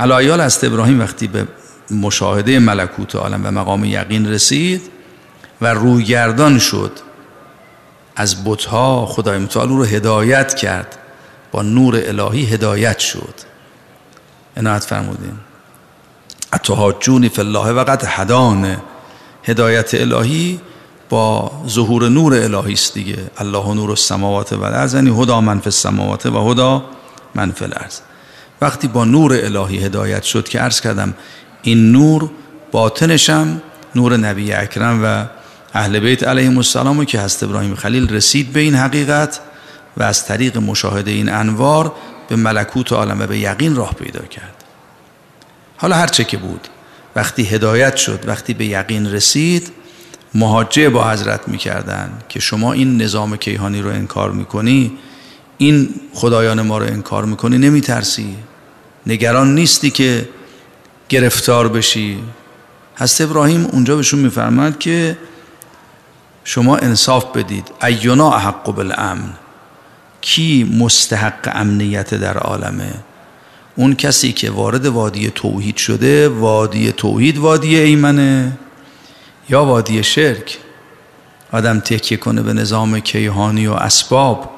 [0.00, 1.46] علایال است ابراهیم وقتی به
[1.90, 4.82] مشاهده ملکوت عالم و مقام یقین رسید
[5.60, 6.92] و رویگردان شد
[8.16, 10.98] از بتها خدای متعال رو هدایت کرد
[11.52, 13.34] با نور الهی هدایت شد.
[14.56, 15.32] عنایت فرمودین.
[16.52, 18.76] اتحاجونی فی الله و قد هدان
[19.44, 20.60] هدایت الهی
[21.08, 23.30] با ظهور نور الهی است دیگه.
[23.38, 26.84] الله نور السماوات و الارض یعنی هدا من فی السماوات و هدا
[27.34, 28.00] من فی الارض.
[28.60, 31.14] وقتی با نور الهی هدایت شد که عرض کردم
[31.62, 32.30] این نور
[32.72, 33.62] باطنشم
[33.94, 35.26] نور نبی اکرم و
[35.74, 39.40] اهل بیت علیهم السلام که هست ابراهیم خلیل رسید به این حقیقت
[39.96, 41.92] و از طریق مشاهده این انوار
[42.28, 44.64] به ملکوت عالم و به یقین راه پیدا کرد.
[45.76, 46.68] حالا هر چه که بود
[47.16, 49.72] وقتی هدایت شد وقتی به یقین رسید
[50.34, 54.92] مهاجه با حضرت می‌کردن که شما این نظام کیهانی رو انکار می‌کنی
[55.58, 58.36] این خدایان ما رو انکار می‌کنی نمیترسی؟
[59.10, 60.28] نگران نیستی که
[61.08, 62.22] گرفتار بشی.
[62.98, 65.18] هست ابراهیم اونجا بهشون میفرماد که
[66.44, 67.70] شما انصاف بدید.
[67.82, 69.32] ایونا احق بالامن.
[70.20, 72.94] کی مستحق امنیت در عالمه؟
[73.76, 78.52] اون کسی که وارد وادی توحید شده وادی توحید وادی ایمنه
[79.48, 80.58] یا وادی شرک؟
[81.52, 84.50] آدم تکیه کنه به نظام کیهانی و اسباب.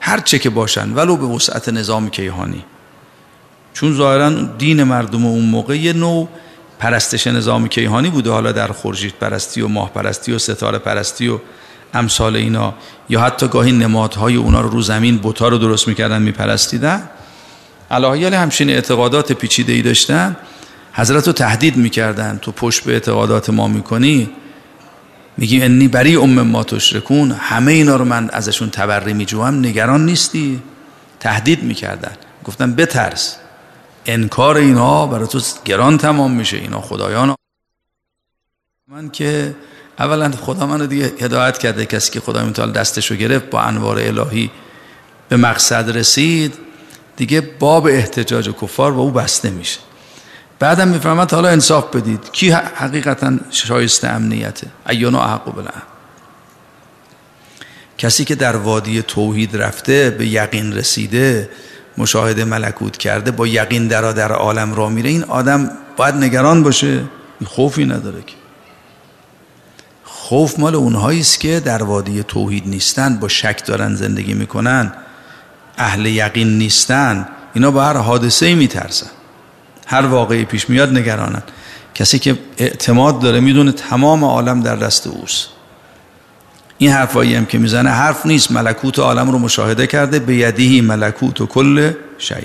[0.00, 2.64] هر چه که باشن ولو به وسعت نظام کیهانی.
[3.80, 6.28] چون ظاهرا دین مردم اون موقع یه نوع
[6.78, 8.30] پرستش نظام کیهانی بوده.
[8.30, 11.38] حالا در خورشید پرستی و ماه پرستی و ستاره پرستی و
[11.94, 12.74] امثال اینا.
[13.08, 17.08] یا حتی گاهی نمادهای اونا رو رو زمین بوتا رو درست می‌کردن میپرستیدن.
[17.90, 20.36] الهیال همچین اعتقادات پیچیده ای داشتن.
[20.92, 22.38] حضرت رو تهدید می‌کردن.
[22.42, 24.30] تو پشت به اعتقادات ما می‌کنی؟
[25.36, 27.30] میگی انی بری ام ما تشرکون.
[27.30, 29.66] همه اینا رو من ازشون تبری میجوام.
[29.66, 30.62] نگران نیستی؟
[31.20, 32.12] تهدید می‌کردن.
[32.44, 33.36] گفتن بترس.
[34.08, 37.34] انکار اینا برای تو گران تمام میشه اینا خدایان.
[38.88, 39.54] من که
[39.98, 44.50] اولا خدا منو دیگه هدایت کرده کسی که خدا متعال دستشو گرفت با انوار الهی
[45.28, 46.54] به مقصد رسید
[47.16, 49.80] دیگه باب احتجاج و کفار با او بسته میشه.
[50.58, 52.32] بعدم میفرماد حالا انصاف بدید.
[52.32, 55.82] کی حقیقتا شایسته امنیته ایانا احق بلن
[57.98, 61.48] کسی که در وادی توحید رفته به یقین رسیده
[61.98, 65.10] مشاهده ملکوت کرده با یقین درا در عالم را میره.
[65.10, 67.04] این آدم باید نگران باشه.
[67.46, 68.34] خوفی نداره که.
[70.04, 74.92] خوف مال اونهایی است که در وادی توحید نیستن با شک دارن زندگی می‌کنن.
[75.78, 77.28] اهل یقین نیستن.
[77.54, 79.10] اینا با هر حادثه ای میترسن.
[79.86, 81.42] هر واقعی پیش میاد نگرانن.
[81.94, 85.48] کسی که اعتماد داره می‌دونه تمام عالم در دست اوست.
[86.78, 91.40] این حرفایی هم که می‌زنه حرف نیست ملکوت عالم رو مشاهده کرده به یدیهی ملکوت
[91.40, 92.36] و کل شیء.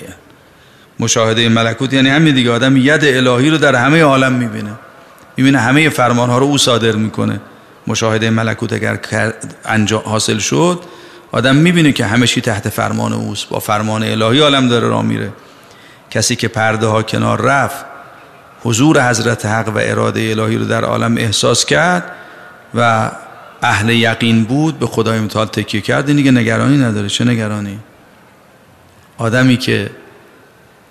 [0.99, 4.71] مشاهده ملکوت یعنی همین دیگه آدم ید الهی رو در همه عالم می‌بینه.
[5.37, 7.39] می‌بینه همه فرمان ها رو او صادر می‌کنه.
[7.87, 8.99] مشاهده ملکوت اگر
[9.65, 10.79] انجام حاصل شد
[11.31, 13.49] آدم می‌بینه که همه چی تحت فرمان اوست.
[13.49, 15.29] با فرمان الهی عالم داره را میره.
[16.11, 17.85] کسی که پرده ها کنار رفت
[18.63, 22.03] حضور حضرت حق و اراده الهی رو در عالم احساس کرد
[22.75, 23.11] و
[23.63, 27.09] اهل یقین بود به خدای متعال تکیه کرد دیگه نگرانی نداره.
[27.09, 27.79] چه نگرانی؟
[29.17, 29.89] آدمی که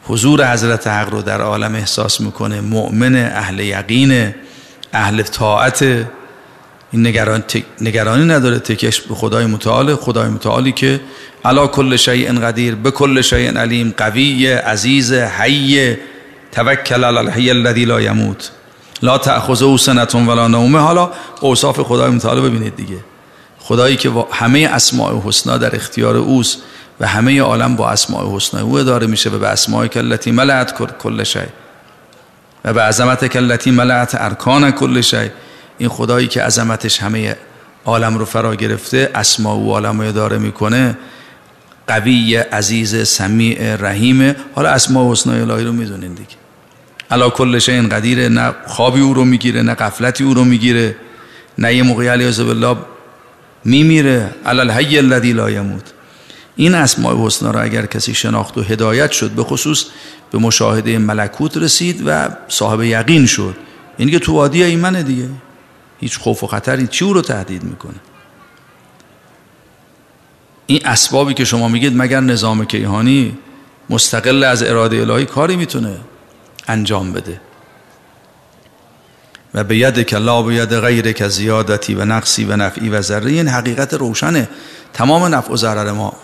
[0.05, 4.35] حضور حضرت حق رو در عالم احساس می‌کنه مؤمن اهل یقین
[4.93, 5.83] اهل طاعت
[6.93, 7.45] این نگران
[7.81, 11.01] نگرانی نداره تکش به خدای متعال خدای متعالی که
[11.45, 15.97] علا کل شیء قدیر به کل شیء علیم قوی عزیز حی
[16.53, 18.51] توکل علی الحی الذی لا یموت.
[19.03, 20.79] لا تأخذه سنتون ولا نومه.
[20.79, 21.11] حالا
[21.41, 22.99] اوصاف خدای متعال ببینید دیگه.
[23.59, 26.59] خدایی که همه اسماء حسنا در اختیار اوست
[27.01, 31.25] و همه عالم با اسماء حسنا او اداره میشه و به اسماء کلتی ملعت کل
[31.25, 31.39] شی.
[32.65, 35.31] و به عظمت کلتی ملعت ارکان کل شی.
[35.79, 37.37] این خدایی که عظمتش همه
[37.85, 40.99] عالم رو فرا گرفته اسما و عالم رو اداره می‌کنه
[41.87, 44.37] قوی عزیز سمیع رحیم.
[44.55, 46.42] حالا اسما و حسنای الهی رو می‌دونین دیگه.
[47.13, 48.29] علا کل این قدیره.
[48.29, 50.97] نه خوابی او رو می‌گیره نه قفلتی او رو می‌گیره
[51.59, 52.77] نه یه موقعی علیه بالله
[53.65, 54.35] میمیره.
[54.47, 55.93] علال الحی الذی لا یموت.
[56.57, 59.85] این اسماء حسنا را اگر کسی شناخت و هدایت شد به خصوص
[60.31, 63.57] به مشاهده ملکوت رسید و صاحب یقین شد.
[63.99, 65.29] این که تو وادی ایمنه دیگه.
[66.01, 66.87] هیچ خوف و خطری.
[66.87, 68.01] چی او رو تهدید می‌کنه؟
[70.67, 73.39] این اسبابی که شما میگید مگر نظام کیهانی
[73.91, 75.97] مستقل از اراده الهی کاری می‌تونه؟
[76.69, 77.41] انجام بده.
[79.55, 83.03] و به ید که لا به ید غیر که زیادتی و نقصی و نفعی و
[83.03, 84.49] ذره این حقیقت روشنه.
[84.93, 86.17] تمام نفع و ضرر ما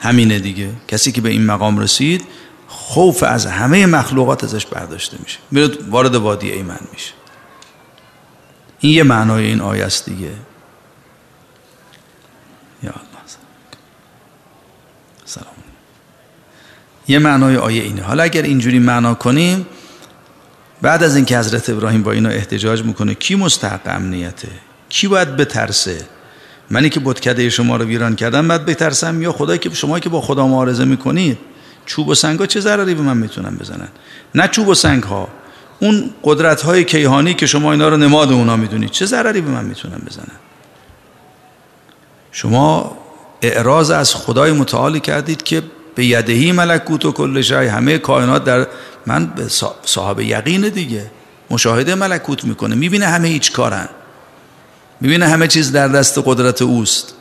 [0.00, 0.70] همینه دیگه.
[0.88, 2.24] کسی که به این مقام رسید
[2.68, 5.38] خوف از همه مخلوقات ازش برداشته میشه.
[5.50, 7.12] میره وارد وادی ایمن میشه.
[8.80, 10.32] این یه معنای این آیه است دیگه
[12.82, 13.22] یا الله
[15.24, 15.46] سلام
[17.08, 18.02] یه معنای آیه اینه.
[18.02, 19.66] حالا اگر اینجوری معنا کنیم
[20.82, 24.48] بعد از اینکه حضرت ابراهیم با اینا احتجاج می‌کنه کی مستحق امنیته؟
[24.88, 25.98] کی باید بترسه؟
[26.70, 30.20] منی که بتکده شما رو ویران کردم بعد بترسم یا خدایی که شما که با
[30.20, 31.38] خدا معارضه می‌کنید؟
[31.86, 33.88] چوب و سنگ ها چه ضرری به من می‌تونن بزنن؟
[34.34, 35.28] نه چوب و سنگ ها.
[35.80, 39.64] اون قدرت های کیهانی که شما اینا رو نماد اونا می‌دونید چه ضرری به من
[39.64, 40.36] می‌تونن بزنن؟
[42.32, 42.98] شما
[43.42, 45.62] اعراض از خدای متعالی کردید که
[45.96, 48.66] به یدهی ملکوت و کل شای همه کائنات در
[49.06, 49.32] من
[49.84, 51.10] صاحب یقین دیگه.
[51.50, 52.74] مشاهده ملکوت می‌کنه.
[52.74, 53.88] می‌بینه همه هیچ کارن.
[55.00, 57.14] می‌بینه همه چیز در دست قدرت اوست.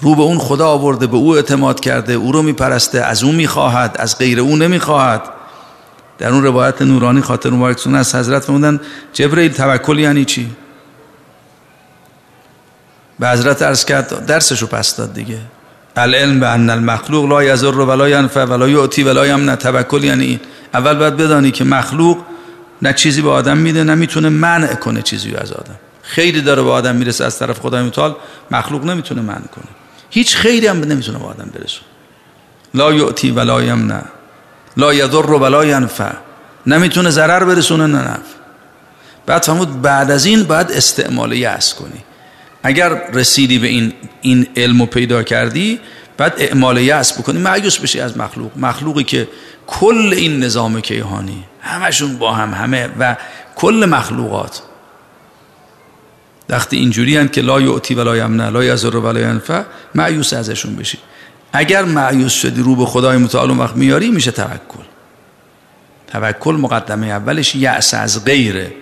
[0.00, 3.96] رو به اون خدا آورده به او اعتماد کرده او رو میپرسته از او می‌خواهد
[3.98, 5.22] از غیر او نمی‌خواهد.
[6.18, 8.80] در اون روایت نورانی خاطر مبارکتون از حضرت فرمودن
[9.12, 10.50] جبرئیل توکل یعنی چی؟
[13.18, 15.38] به حضرت ارز کرد درسشو پس داد دیگه.
[15.96, 20.04] العلم به ان المخلوق لا یضر ولا ینفع ولا یعطی ولا یمنع توکل.
[20.04, 20.40] یعنی این
[20.74, 22.18] اول باید بدانی که مخلوق
[22.82, 25.76] نه چیزی به آدم میده نه می‌تونه منع کنه چیزی از آدم.
[26.02, 28.16] خیلی داره به آدم می‌رسه از طرف خدای متعال
[28.50, 29.64] مخلوق نمی‌تونه منع کنه.
[30.10, 31.86] هیچ خیری هم نمی‌تونه به آدم برسونه
[32.74, 34.02] لا یعطی ولا یمنع
[34.76, 36.12] لا یضر ولا ینفع.
[36.66, 38.20] نمی‌تونه ضرر برسونه نه نفع.
[39.26, 42.04] بعد فهمود بعد از این باید استعمال یأس کنی.
[42.62, 43.92] اگر رسیدی به این
[44.22, 45.80] این علمو پیدا کردی
[46.16, 48.50] بعد اعمال یأس بکنی معیوس بشی از مخلوق.
[48.56, 49.28] مخلوقی که
[49.66, 53.16] کل این نظام کیهانی همشون با هم همه و
[53.56, 54.62] کل مخلوقات.
[56.48, 59.62] وقتی اینجوری هن که لا یعطی ولا یمنع لا یضر ولا ینفع
[59.94, 60.98] معیوس ازشون بشی.
[61.52, 64.84] اگر معیوس شدی رو به خدای متعال وقت میاری میشه توکل.
[66.06, 68.72] توکل مقدمه اولش یأس از غیره.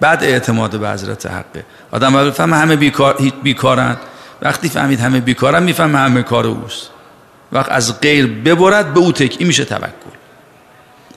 [0.00, 1.64] بعد اعتماد به حضرت حقه.
[1.92, 3.96] آدم فهم همه بیکار بیکارن
[4.42, 6.90] وقتی فهمید همه بیکارن میفهم همه کار اوست.
[7.52, 10.16] وقت از غیر ببرد به او تکی میشه توکل.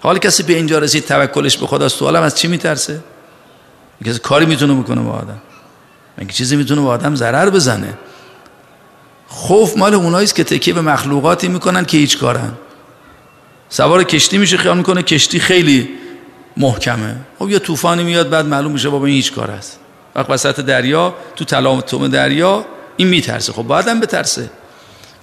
[0.01, 2.99] حال کسی به اینجا رسید توکلش به خداست تو عالم از چی میترسه؟
[4.05, 5.41] کسی کاری می‌تونه بکنه با آدم.
[6.17, 7.93] مگه چیزی می‌تونه با آدم ضرر بزنه؟
[9.27, 12.51] خوف مال اوناییست که تکیه به مخلوقاتی می‌کنن که هیچ کارن.
[13.69, 15.89] سوار کشتی میشه خیال می‌کنه کشتی خیلی
[16.59, 17.15] محکمه.
[17.39, 19.79] خب یه طوفانی میاد بعد معلوم میشه بابا این هیچ کار است
[20.15, 22.65] وقت وسط دریا تو تلاطم دریا
[22.97, 23.53] این میترسه.
[23.53, 24.49] خب باید هم بترسه.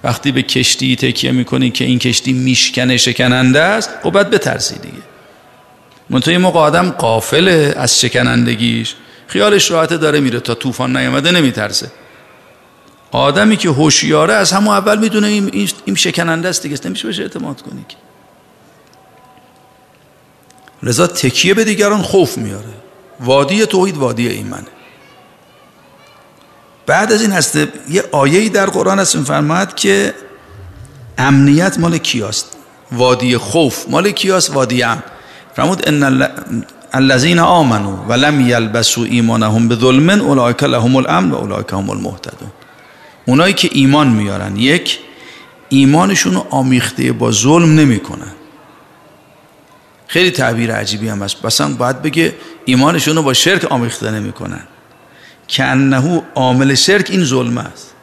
[0.03, 5.03] وقتی به کشتی تکیه می‌کنی که این کشتی میشکنه شکننده است خب باید بترسی دیگه.
[6.09, 8.95] منتها یه موقع آدم قافله از شکنندگیش.
[9.27, 10.39] خیالش راحت داره میره.
[10.39, 11.91] تا طوفان نیامده نمیترسه.
[13.11, 16.77] آدمی که هوشیاره از همون اول می‌دونه این, این شکننده است دیگه.
[16.85, 17.95] نمیشه بهش اعتماد کنی که.
[20.83, 22.73] لذا تکیه به دیگران خوف میاره.
[23.19, 24.67] وادی توحید وادی ایمنه
[26.85, 27.55] بعد از این هست
[27.89, 30.13] یه آیه‌ای در قرآن هست فرماید که
[31.17, 32.57] امنیت مال کیاست؟
[32.91, 35.03] وادی خوف مال کیاست؟ وادی امن.
[35.55, 36.27] فرمود ان
[36.93, 42.51] الذين آمنوا ولم يلبسوا ایمانهم بظلم اولئک لهم الامن و هم المهتدون.
[43.25, 44.99] اونایی که ایمان میارن یک
[45.69, 48.31] ایمانشون رو آمیخته با ظلم نمی‌کنن.
[50.07, 51.45] خیلی تعبیر عجیبی هم هست.
[51.45, 54.63] مثلا باید بگه ایمانشون رو با شرک آمیخته نمی‌کنن.
[55.47, 57.93] که انه عامل شرک این ظلم است.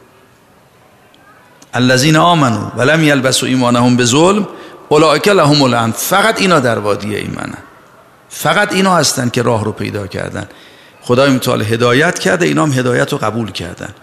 [1.74, 4.48] الذین آمنوا ولم یلبسوا ایمانهم به ظلم
[4.88, 7.58] اولئک لهم الامن فقط اینا در وادی ایمانن
[8.28, 10.48] فقط اینا هستن که راه رو پیدا کردن.
[11.02, 13.94] خدای متعال هدایت کرده اینا هم هدایت رو قبول کردن.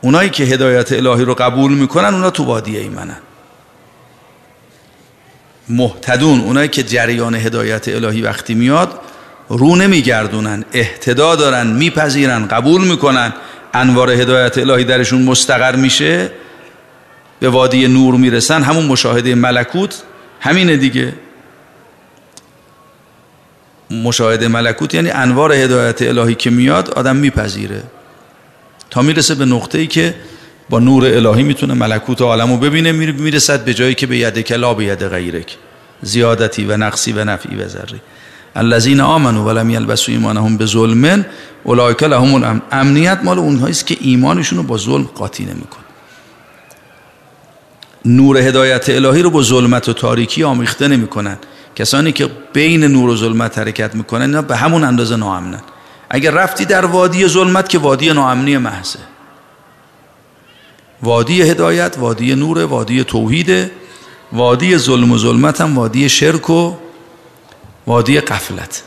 [0.00, 3.16] اونایی که هدایت الهی رو قبول می‌کنن اونا تو وادی ایمنن.
[5.68, 9.00] محتدون اونایی که جریان هدایت الهی وقتی میاد
[9.48, 13.32] رو نمیگردونن احتدا دارن میپذیرن قبول می‌کنن
[13.74, 16.30] انوار هدایت الهی درشون مستقر میشه
[17.40, 18.62] به وادی نور می‌رسن.
[18.62, 20.02] همون مشاهده ملکوت
[20.40, 21.12] همینه دیگه.
[23.90, 27.82] مشاهده ملکوت یعنی انوار هدایت الهی که میاد آدم میپذیره.
[28.90, 30.14] تا می‌رسه به نقطه ای که
[30.72, 34.74] با نور الهی می‌تونه ملکوت عالم رو ببینه می‌رسد به جایی که به ید کلا
[34.74, 35.56] به ید غیرک
[36.02, 38.00] زیادتی و نقصی و نفعی و ذری
[38.56, 41.24] الذین آمنوا ولم یلبسوا ایمانهم بظلم
[41.64, 42.62] اولئک لهم الامن.
[42.72, 45.84] امنیت مال اونهایی که ایمانشون رو با ظلم قاطی نمی‌کنه
[48.04, 51.36] نور هدایت الهی رو با ظلمت و تاریکی آمیخته نمی‌کنن.
[51.76, 55.62] کسانی که بین نور و ظلمت حرکت می‌کنن اینا به همون اندازه ناامنن.
[56.10, 59.11] اگر رفتی در وادی ظلمت که وادی ناامنی محضه.
[61.02, 63.70] وادی هدایت وادی نور وادی توحید
[64.32, 66.74] وادی ظلم و ظلمت هم وادی شرک و
[67.86, 68.82] وادی قفلت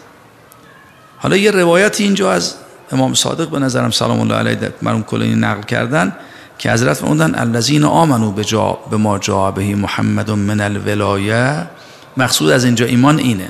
[1.17, 2.55] حالا یه روایتی اینجا از
[2.91, 6.15] امام صادق به نظرم سلام الله علیه مرحوم کلینی نقل کردن
[6.57, 8.43] که حضرت فرمودن الذین آمنو به
[8.91, 11.67] به ما جا بهی محمد من الولایه.
[12.17, 13.49] مقصود از اینجا ایمان اینه.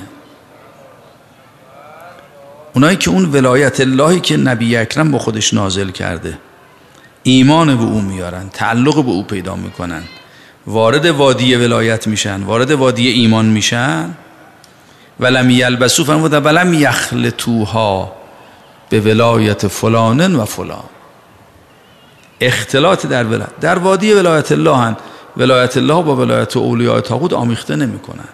[2.74, 6.38] اونایی که اون ولایت اللهی که نبی اکرم با خودش نازل کرده.
[7.28, 10.02] ایمان به او میارن تعلق به او پیدا می‌کنن.
[10.66, 14.10] وارد وادی ولایت میشن وارد وادی ایمان میشن.
[15.20, 18.12] ولم یلبسو فرمود ولم یخلطوها
[18.88, 20.84] به ولایت فلانن و فلان.
[22.40, 24.96] اختلاط در ولایت در وادی ولایت الله هن.
[25.36, 28.28] ولایت الله با ولایت اولیاء تاغوت آمیخته نمی‌کنن.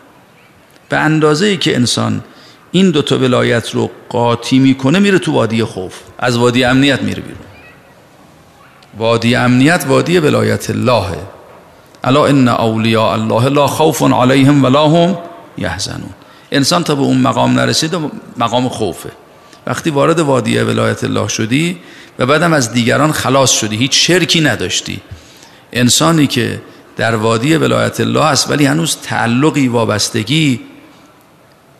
[0.88, 2.24] به اندازه ای که انسان
[2.72, 5.95] این دوتا ولایت رو قاطی می‌کنه میره تو وادی خوف.
[6.18, 7.51] از وادی امنیت میره بیرون.
[8.99, 11.18] وادی امنیت وادی ولایت اللهه.
[12.05, 15.18] الا ان اولیاء الله لا خوف علیهم ولا هم
[15.59, 16.11] یحزنون.
[16.53, 17.99] انسان تا به اون مقام نرسیده
[18.36, 19.11] مقام خوفه.
[19.66, 21.78] وقتی وارد وادی ولایت الله شدی
[22.18, 25.01] و بعدم از دیگران خلاص شدی هیچ شرکی نداشتی.
[25.72, 26.62] انسانی که
[26.97, 30.61] در وادی ولایت الله است ولی هنوز تعلقی وابستگی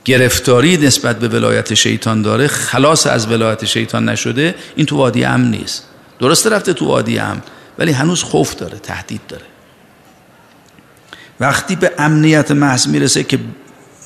[0.05, 5.51] گرفتاری نسبت به ولایت شیطان داره خلاص از ولایت شیطان نشده این تو وادی امن
[5.51, 5.92] نیست.
[6.23, 7.43] درسته رفته تو وادی امن
[7.79, 9.45] ولی هنوز خوف داره تهدید داره.
[11.41, 13.39] وقتی به امنیت محض می‌رسه که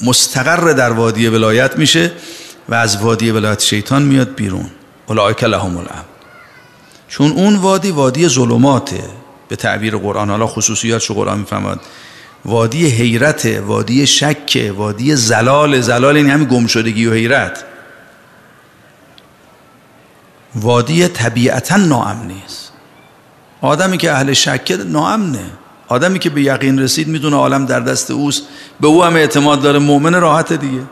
[0.03, 2.12] مستقر در وادی ولایت میشه
[2.69, 4.71] و از وادی ولایت شیطان میاد بیرون.
[5.07, 6.05] اولئک لهم الامن.
[7.09, 9.05] چون اون وادی وادی ظلماته
[9.49, 10.31] به تعبیر قرآن.
[10.31, 11.81] حالا خصوصیات شو قرآن می‌فهمد
[12.45, 15.81] وادی حیرت وادی شک وادی زلال.
[15.81, 17.64] زلال این همین گمشدگی و حیرت.
[20.57, 22.73] وادی طبیعتا ناامنی است
[23.61, 25.45] آدمی که اهل شکه ناامنه.
[25.89, 28.43] آدمی که به یقین رسید می‌دونه عالم در دست اوست.
[28.81, 29.79] به او هم اعتماد داره.
[29.79, 30.83] مؤمن راحت دیگه.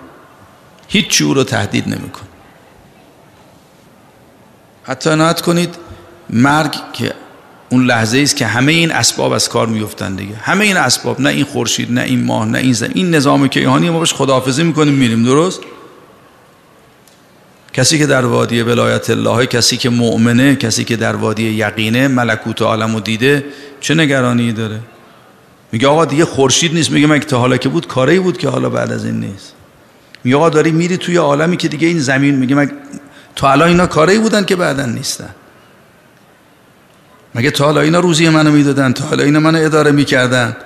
[0.88, 2.26] هیچ او رو تهدید نمیکن
[4.84, 5.74] حتی عنایت کنید
[6.30, 7.14] مرگ که
[7.70, 10.36] اون لحظه است که همه این اسباب از کار میفتن دیگه.
[10.36, 13.90] همه این اسباب نه این خورشید نه این ماه نه این زمین این نظام کیهانی
[13.90, 15.24] ما باش خداحافظی می‌کنیم میریم.
[15.24, 15.60] درست؟
[17.74, 22.62] کسی که در وادی ولایت الله کسی که مؤمنه کسی که در وادی یقینه ملکوت
[22.62, 23.44] عالم و دیده
[23.80, 24.80] چه نگرانی داره؟
[25.72, 26.90] میگه آقا دیگه خورشید نیست.
[26.90, 29.52] میگه مگه تا حالا که بود کاری بود که حالا بعد از این نیست.
[30.24, 32.72] میگه آقا داری میری توی عالمی که دیگه این زمین میگه مگه
[33.36, 35.30] تا حالا اینا کاری بودن که بعدا نیستن.
[37.34, 40.56] مگه تا حالا اینا روزی منو می‌دادن؟ تا حالا اینا منو اداره می‌کردن؟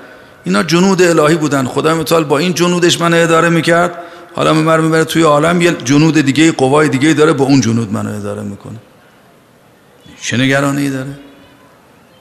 [0.45, 1.65] اینا جنود الهی بودن.
[1.65, 3.95] خدا متعال با این جنودش منو اداره می‌کرد؟
[4.39, 8.17] حالا من می‌بره توی عالم یه جنود دیگه قوای دیگه داره با اون جنود منو
[8.17, 8.79] اداره می‌کنه.
[10.23, 11.19] چه نگرانی داره؟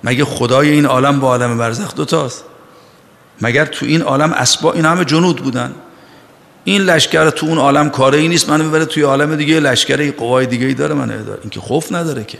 [0.03, 2.43] مگه خدای این عالم با عالم برزخ دوتاست؟
[3.41, 5.75] مگر تو این عالم اسبا این همه جنود بودن.
[6.63, 10.45] این لشکر تو اون عالم کاری ای نیست منو می‌بره توی عالم دیگه لشکر قوای
[10.45, 12.39] دیگه ای داره منو اداره این که خوف نداره که.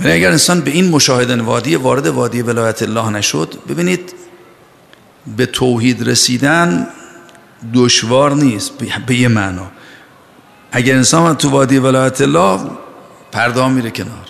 [0.00, 4.14] ولی اگر انسان به این مشاهده وادی وارد وادی ولایت الله نشد ببینید
[5.36, 6.86] به توحید رسیدن
[7.74, 8.72] دشوار نیست
[9.06, 9.70] به یه معنا.
[10.72, 12.60] اگر انسان تو وادی ولایت الله
[13.32, 14.26] پرده میره کنار.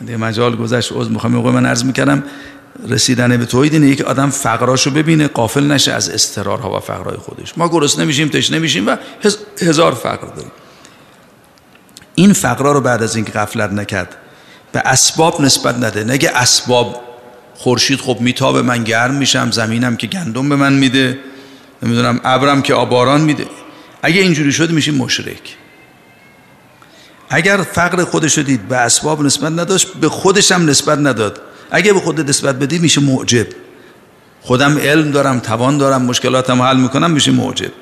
[0.00, 1.32] دیگه مجال گذشت عذر می‌خوام.
[1.32, 2.24] موقع من عرض می‌کردم
[2.88, 7.58] رسیدن به توحید اینه که آدم فقراشو ببینه قافل نشه از استرارها و فقرهای خودش.
[7.58, 8.96] ما گرسنه میشیم تشنه میشیم و
[9.60, 10.52] هزار فقر داریم.
[12.14, 14.16] این فقرا رو بعد از اینکه غفلت نکرد
[14.72, 16.04] به اسباب نسبت نده.
[16.04, 17.11] نگه اسباب
[17.62, 21.18] خورشید خب میتابه من گرم میشم زمینم که گندم به من میده
[21.82, 23.46] نمی‌دونم ابرم که آباران میده.
[24.02, 25.56] اگه اینجوری شد میشیم مشرک.
[27.30, 31.40] اگر فقر خودش دید به اسباب نسبت نداشت به خودش هم نسبت نداد.
[31.70, 33.46] اگه به خود نسبت بدی میشه معجب.
[34.40, 37.72] خودم علم دارم توان دارم مشکلاتم حل می‌کنم میشه معجب.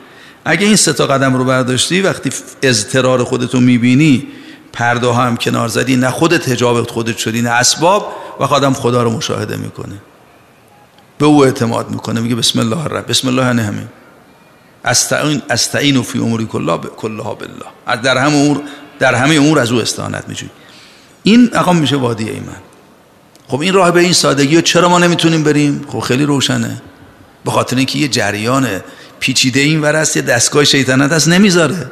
[0.45, 2.31] اگه این سه تا قدم رو برداشتی وقتی
[2.63, 4.27] اضطرار خودتو می‌بینی
[4.73, 9.11] پرده هم کنار زدی نه خودت هجاب خودت شدی نه اسباب و آدم خدا رو
[9.11, 9.95] مشاهده می‌کنه.
[11.19, 13.89] به او اعتماد می‌کنه میگه بسم الله الرحمن بسم الله نه همین.
[14.85, 18.01] استعین استعین فی امور کلها کلها بالله.
[18.03, 18.61] در همه امور
[18.99, 20.49] در همه امور از او استعانت میجوی
[21.23, 22.57] این اقام میشه وادی ایمن
[23.49, 26.83] خب این راه به این سادگی و چرا ما نمی‌تونیم بریم؟ خب خیلی روشنه.
[27.45, 28.69] به خاطر اینکه یه جریان
[29.21, 31.91] پیچیده این ور است یه دستگاه شیطنت هست نمی‌ذاره.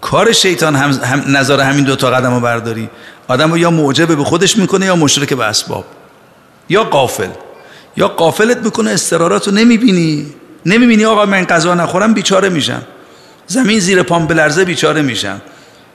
[0.00, 2.90] کار شیطان هم, هم نظر همین دو تا قدم رو برداری.
[3.28, 5.84] آدم رو یا معجبه به خودش می‌کنه یا مشرک به اسباب.
[6.68, 7.28] یا قافل
[7.96, 10.26] یا قافلت می‌کنه استرارات رو نمی‌بینی.
[10.66, 12.82] نمی‌بینی آقا من غذا نخورم بیچاره میشم.
[13.46, 15.40] زمین زیر پام بلرزه بیچاره میشم.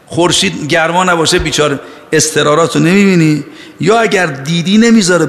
[0.07, 1.79] خورشید گرما نباشه بیچاره.
[2.11, 3.43] استرارات رو نمی‌بینی.
[3.79, 5.27] یا اگر دیدی نمی‌ذاره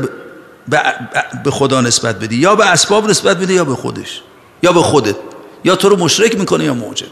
[1.44, 4.22] به خدا نسبت بدی یا به اسباب نسبت بدی یا به خودش.
[4.62, 5.16] یا به خودت.
[5.64, 7.06] یا تو رو مشرک می‌کنه یا موجب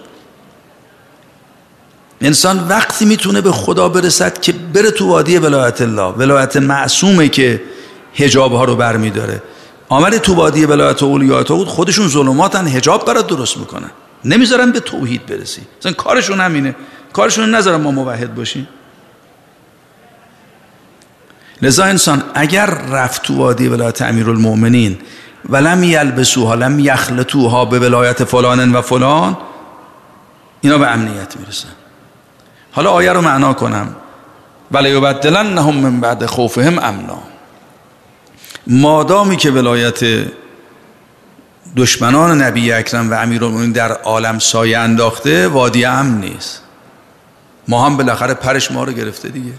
[2.22, 6.12] انسان وقتی می‌تونه به خدا برسد که بره تو وادی ولایت الله.
[6.12, 7.62] ولایت معصومه که
[8.14, 9.42] هجاب ها رو برمیداره.
[9.88, 13.90] آمده تو وادی ولایت اولیاء بود خودشون ظلماتن هجاب برات درست می‌کنن.
[14.24, 15.62] نمی‌ذارن به توحید برسی.
[15.80, 16.74] مثلا کارشون همینه.
[17.12, 18.68] کارشون نذارن ما موحد باشیم.
[21.62, 24.98] لذا انسان اگر رفت تو وادی ولایت امیرالمؤمنین
[25.48, 29.36] ولم یلبسوها لم یخلطوها به ولایت فلان و فلان
[30.60, 31.68] اینا به امنیت می‌رسن.
[32.72, 33.96] حالا آیه رو معنا کنم.
[34.70, 37.22] ولی نهم من بعد خوفهم امنا.
[38.66, 40.00] مادامی که ولایت
[41.76, 46.62] دشمنان نبی اکرم و امیرالمومنین در عالم سایه انداخته وادی امن نیست.
[47.68, 49.52] ما هم بالاخره پرش ما رو گرفته دیگه.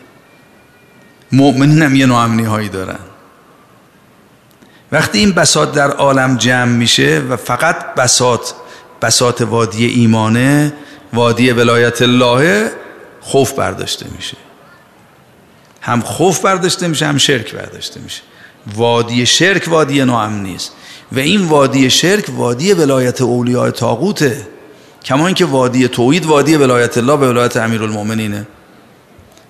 [1.32, 3.00] مؤمنین هم یه نوع هایی دارن.
[4.92, 8.52] وقتی این بساط در عالم جمع میشه و فقط بساط
[9.02, 10.74] بسات وادی ایمانه
[11.14, 12.72] وادی ولایت الله
[13.24, 14.38] خوف برداشته میشه.
[15.82, 18.22] هم خوف برداشته میشه هم شرک برداشته میشه.
[18.76, 20.72] وادی شرک وادی ناامن نیست.
[21.12, 24.48] و این وادی شرک وادی ولایت اولیاء تاغوته
[25.06, 28.48] کما اینکه وادی توحید وادی ولایت الله به ولایت امیرالمومنینه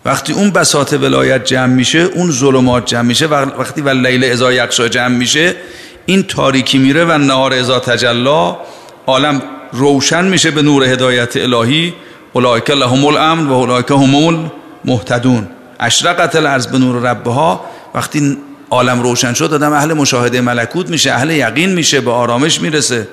[0.06, 3.28] وقتی اون بساط ولایت جمع میشه اون ظلمات جمع میشه.
[3.28, 5.56] وقتی و لیل ازا یقشا جمع میشه
[6.06, 8.58] این تاریکی میره و نهار ازا تجلا
[9.08, 9.42] عالم
[9.74, 11.94] روشن میشه به نور هدایت الهی.
[12.34, 15.48] اولئک لهم الامن و اولئک هم المهتدون.
[15.80, 17.66] اشرقت الارض به نور ربها.
[17.96, 18.38] وقتی
[18.70, 23.08] عالم روشن شد آدم اهل مشاهده ملکوت میشه اهل یقین میشه به آرامش می‌رسه.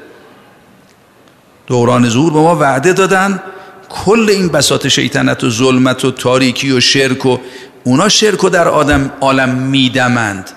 [1.67, 3.43] دوران ظهور به ما وعده دادن.
[3.89, 7.39] کل این بساط شیطنت و ظلمت و تاریکی و شرک و
[7.85, 10.51] اونا شرک و در آدم عالم میدمند.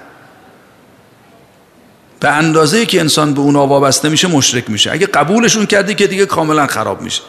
[2.19, 4.91] به اندازه که انسان به اونا وابسته میشه مشرک میشه.
[4.91, 7.21] اگه قبولشون کردی که دیگه کاملا خراب میشه.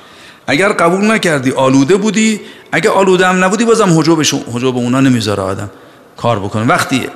[0.47, 2.41] اگر قبول نکردی آلوده بودی
[2.73, 5.71] اگه آلوده هم نبودی بازم حجوبشون حجوب اونا نمی‌ذاره آدم.
[6.17, 7.07] کار بکنه وقتی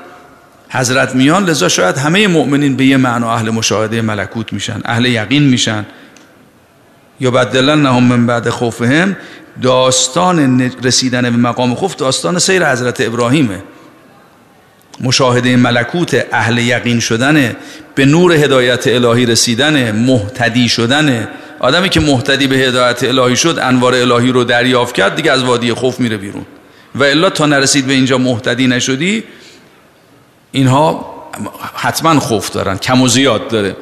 [0.70, 5.42] حضرت میان لذا شاید همه مؤمنین به یه معنا اهل مشاهده ملکوت میشن اهل یقین
[5.42, 5.86] میشن.
[7.20, 9.16] یا بدلن نهم من بعد خوفهم.
[9.62, 13.62] داستان رسیدن به مقام خوف داستان سیر حضرت ابراهیمه.
[15.00, 17.56] مشاهده ملکوت اهل یقین شدن
[17.94, 21.28] به نور هدایت الهی رسیدن محتدی شدن
[21.60, 25.72] آدمی که محتدی به هدایت الهی شد انوار الهی رو دریافت کرد دیگه از وادی
[25.72, 26.46] خوف میره بیرون.
[26.94, 29.24] و الا تا نرسید به اینجا محتدی نشدی
[30.52, 31.14] اینها
[31.74, 33.76] حتما خوف دارن کم و زیاد داره.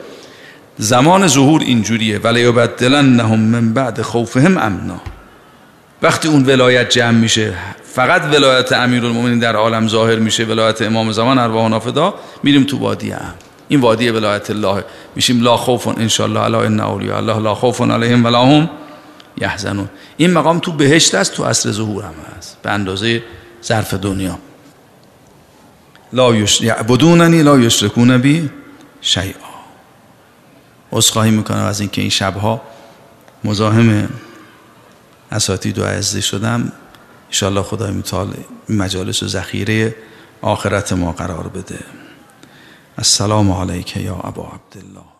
[0.78, 2.18] زمان ظهور اینجوریه.
[2.18, 5.00] ولی نهم من بعد خوفهم امنا.
[6.02, 7.52] وقتی اون ولایت جمع میشه
[7.84, 13.10] فقط ولایت امیرالمومنین در عالم ظاهر میشه ولایت امام زمان ارواح نافدا میریم تو وادی
[13.10, 13.34] هم
[13.68, 14.84] این وادی ولایت الله.
[15.16, 18.70] میشیم لا خوف ان شاء الله علی ان اولیاء الله لا خوف علیهم ولا هم
[19.40, 19.88] یحزنون.
[20.16, 22.56] این مقام تو بهشت است تو عصر ظهور هم هست.
[22.62, 23.22] به اندازه
[23.64, 24.38] ظرف دنیا.
[26.12, 28.50] لا یعبدوننی لا یشرکون بی
[29.00, 29.46] شیئا.
[30.92, 32.62] عذرخواهی می‌کنم از اینکه این شبها
[33.44, 34.08] مزاحم
[35.32, 36.72] اساتید و عزیز شدم.
[37.26, 38.34] انشاءالله خدای متعال
[38.68, 39.94] مجالس و ذخیره
[40.42, 41.78] آخرت ما قرار بده.
[42.98, 45.15] السلام علیک یا ابا عبدالله